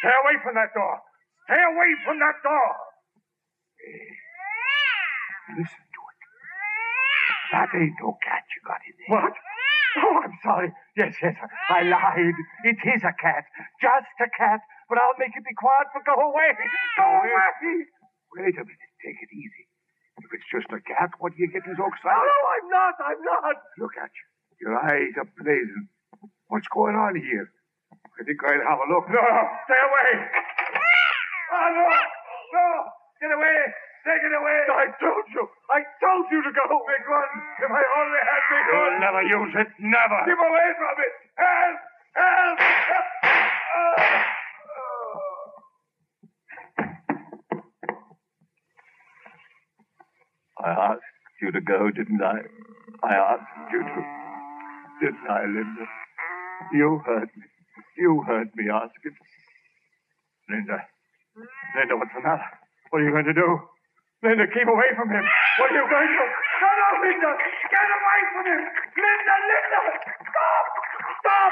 Stay 0.06 0.14
away 0.14 0.38
from 0.44 0.56
that 0.56 0.70
door. 0.74 1.02
Stay 1.50 1.58
away 1.58 1.90
from 2.06 2.20
that 2.20 2.38
door. 2.46 2.72
Listen 5.58 5.84
to 5.90 6.02
it. 6.06 6.20
That 7.52 7.70
ain't 7.76 7.98
no 8.00 8.18
cat 8.24 8.44
you 8.56 8.62
got 8.66 8.80
in 8.88 8.94
there. 8.96 9.10
What? 9.20 9.34
Oh, 9.98 10.22
I'm 10.24 10.38
sorry. 10.44 10.72
Yes, 10.96 11.16
yes, 11.22 11.36
I 11.70 11.84
lied. 11.84 12.36
It 12.64 12.78
is 12.96 13.04
a 13.04 13.12
cat. 13.20 13.44
Just 13.82 14.16
a 14.22 14.30
cat. 14.38 14.62
But 14.92 15.00
I'll 15.00 15.16
make 15.16 15.32
it 15.32 15.46
be 15.48 15.56
quiet, 15.56 15.88
but 15.96 16.04
go 16.04 16.20
away. 16.20 16.52
Go 17.00 17.08
away. 17.08 17.88
Wait 18.36 18.56
a 18.60 18.64
minute. 18.68 18.92
Take 19.00 19.16
it 19.24 19.32
easy. 19.32 19.64
If 20.20 20.28
it's 20.36 20.44
just 20.52 20.68
a 20.76 20.84
cat, 20.84 21.16
what 21.24 21.32
are 21.32 21.40
you 21.40 21.48
getting 21.48 21.72
so 21.80 21.88
No, 21.88 21.96
excited? 21.96 22.28
no, 22.28 22.38
I'm 22.52 22.68
not. 22.68 22.96
I'm 23.00 23.22
not. 23.24 23.56
Look 23.80 23.96
at 23.96 24.12
you. 24.12 24.26
Your 24.68 24.76
eyes 24.84 25.16
are 25.16 25.32
blazing. 25.40 25.88
What's 26.52 26.68
going 26.76 27.00
on 27.00 27.16
here? 27.16 27.48
I 27.96 28.22
think 28.28 28.36
I'll 28.44 28.68
have 28.68 28.84
a 28.84 28.88
look. 28.92 29.08
No, 29.08 29.24
stay 29.64 29.80
away. 29.80 30.12
Oh, 31.56 31.68
no. 31.72 31.88
No. 31.88 32.68
Get 33.24 33.32
away. 33.32 33.60
Take 34.04 34.24
it 34.28 34.36
away. 34.36 34.60
I 34.76 34.92
told 35.00 35.26
you. 35.32 35.44
I 35.72 35.80
told 36.04 36.26
you 36.36 36.40
to 36.44 36.52
go. 36.52 36.64
Big 36.68 37.06
one. 37.08 37.32
If 37.64 37.72
I 37.72 37.84
only 37.96 38.22
had 38.28 38.42
big 38.52 38.66
one. 38.68 38.76
You'll 38.76 39.00
never 39.08 39.24
use 39.24 39.54
it. 39.56 39.70
Never. 39.80 40.20
Keep 40.28 40.42
away 40.44 40.68
from 40.76 40.96
it. 41.00 41.14
Help! 41.40 41.78
Help! 42.20 42.58
Ah! 42.60 44.41
I 50.64 50.94
asked 50.94 51.02
you 51.42 51.52
to 51.52 51.62
go, 51.62 51.90
didn't 51.90 52.22
I? 52.22 52.38
I 53.04 53.14
asked 53.16 53.72
you 53.74 53.82
to. 53.82 54.02
Didn't 55.02 55.30
I, 55.30 55.42
Linda? 55.46 55.86
You 56.74 57.02
heard 57.06 57.30
me. 57.36 57.46
You 57.98 58.24
heard 58.28 58.50
me 58.56 58.70
ask 58.70 58.94
it. 59.04 59.14
Linda. 60.50 60.86
Linda, 61.76 61.98
what's 61.98 62.14
the 62.14 62.22
matter? 62.22 62.46
What 62.92 63.02
are 63.02 63.06
you 63.06 63.12
going 63.12 63.26
to 63.26 63.34
do? 63.34 63.60
Linda, 64.22 64.46
keep 64.54 64.68
away 64.68 64.94
from 64.96 65.10
him. 65.10 65.26
What 65.58 65.72
are 65.72 65.78
you 65.82 65.88
going 65.90 66.06
to 66.06 66.14
do? 66.14 66.28
No, 66.62 66.70
no, 66.78 66.88
Linda! 67.02 67.32
Get 67.74 67.90
away 67.90 68.20
from 68.30 68.46
him! 68.46 68.62
Linda, 69.02 69.36
Linda! 69.50 69.82
Stop! 70.30 70.66
Stop! 71.26 71.52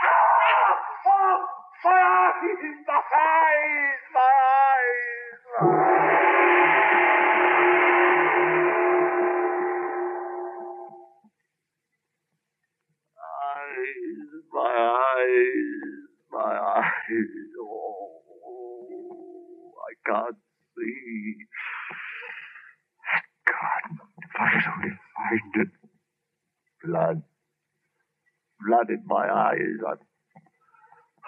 Ah! 0.00 0.72
Oh, 1.12 1.44
my 1.84 1.92
eyes! 1.92 2.72
My 2.88 3.02
eyes! 3.04 4.00
My 4.16 4.22
eyes! 5.60 5.97
Can't 20.08 20.36
see. 20.78 21.36
God, 23.46 23.98
if 24.22 24.30
I 24.40 24.50
could 24.54 24.70
only 24.76 24.96
find 25.16 25.56
it. 25.56 25.68
Blood. 26.84 27.22
Blood 28.66 28.90
in 28.90 29.02
my 29.06 29.28
eyes. 29.32 29.80
I'm, 29.88 29.98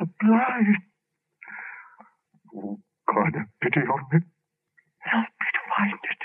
I'm 0.00 0.14
blind. 0.20 0.76
Oh, 2.56 2.80
God, 3.08 3.32
have 3.36 3.48
pity 3.62 3.80
on 3.80 4.04
me. 4.12 4.20
Help 5.00 5.24
me 5.24 5.48
to 5.54 5.60
find 5.76 6.00
it. 6.10 6.22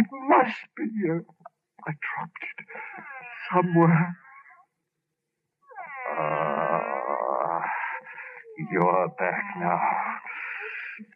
It 0.00 0.06
must 0.28 0.60
be 0.76 0.84
here. 1.02 1.24
I 1.86 1.92
dropped 1.92 2.42
it 2.42 2.66
somewhere. 3.52 4.16
Ah, 6.10 7.62
you're 8.72 9.08
back 9.18 9.44
now, 9.58 9.80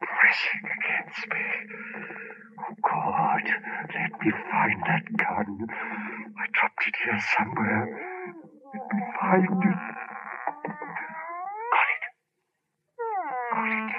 pressing 0.01 0.65
against 0.65 1.29
me. 1.33 1.77
Oh, 2.61 3.30
God, 3.45 3.91
let 3.95 4.13
me 4.25 4.33
find 4.51 4.83
that 4.87 5.05
gun. 5.17 5.69
I 5.71 6.47
dropped 6.53 6.85
it 6.87 6.95
here 7.05 7.21
somewhere. 7.37 7.85
Let 8.75 8.95
me 8.95 9.03
find 9.21 9.45
it. 9.45 9.79
Got 11.73 11.91
it. 11.95 12.05
Got 13.53 13.73
it. 13.73 13.93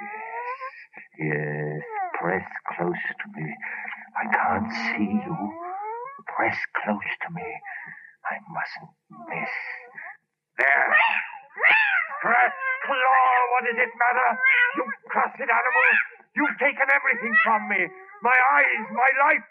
Yes, 0.00 0.74
yes, 1.20 1.82
press 2.20 2.46
close 2.76 3.04
to 3.20 3.26
me. 3.40 3.48
I 4.16 4.24
can't 4.34 4.72
see 4.72 5.10
you. 5.26 5.36
Press 6.36 6.58
close 6.84 7.10
to 7.26 7.34
me. 7.34 7.48
I 8.26 8.36
mustn't 8.52 8.92
miss. 9.30 9.54
There. 10.58 10.96
Scratch, 12.20 12.52
claw, 12.86 13.38
what 13.52 13.64
does 13.66 13.78
it 13.78 13.92
matter? 13.98 14.30
You 14.76 14.84
cursed 15.12 15.40
animal! 15.40 16.15
You've 16.36 16.58
taken 16.60 16.86
everything 16.92 17.34
from 17.44 17.68
me. 17.68 17.82
My 18.22 18.36
eyes, 18.54 18.86
my 18.92 19.10
life. 19.26 19.44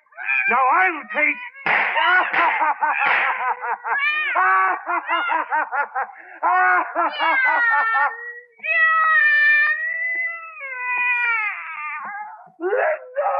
Now 0.49 0.63
I'll 0.63 1.03
take. 1.13 1.41
Linda! 12.59 13.35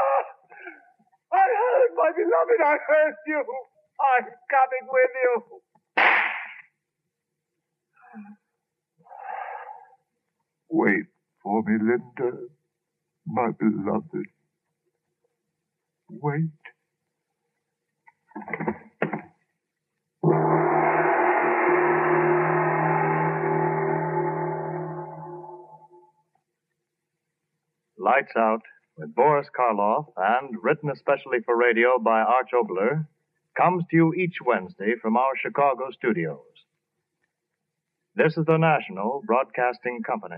I 1.32 1.46
heard, 1.60 1.90
my 1.96 2.10
beloved, 2.16 2.60
I 2.64 2.76
heard 2.88 3.16
you. 3.26 3.44
I'm 4.00 4.26
coming 4.50 4.86
with 4.90 5.12
you. 5.22 5.42
Wait 10.70 11.06
for 11.42 11.62
me, 11.64 11.74
Linda, 11.80 12.38
my 13.26 13.50
beloved. 13.58 14.26
Wait. 16.08 16.50
Lights 27.98 28.32
Out 28.36 28.62
with 28.96 29.14
Boris 29.14 29.48
Karloff 29.58 30.06
and 30.16 30.56
written 30.62 30.90
especially 30.90 31.38
for 31.44 31.56
radio 31.56 31.98
by 31.98 32.20
Arch 32.20 32.50
Oboler 32.54 33.06
comes 33.56 33.84
to 33.90 33.96
you 33.96 34.14
each 34.14 34.36
Wednesday 34.44 34.94
from 35.00 35.16
our 35.16 35.36
Chicago 35.42 35.90
studios. 35.90 36.38
This 38.14 38.36
is 38.36 38.46
the 38.46 38.58
National 38.58 39.22
Broadcasting 39.26 40.02
Company. 40.06 40.36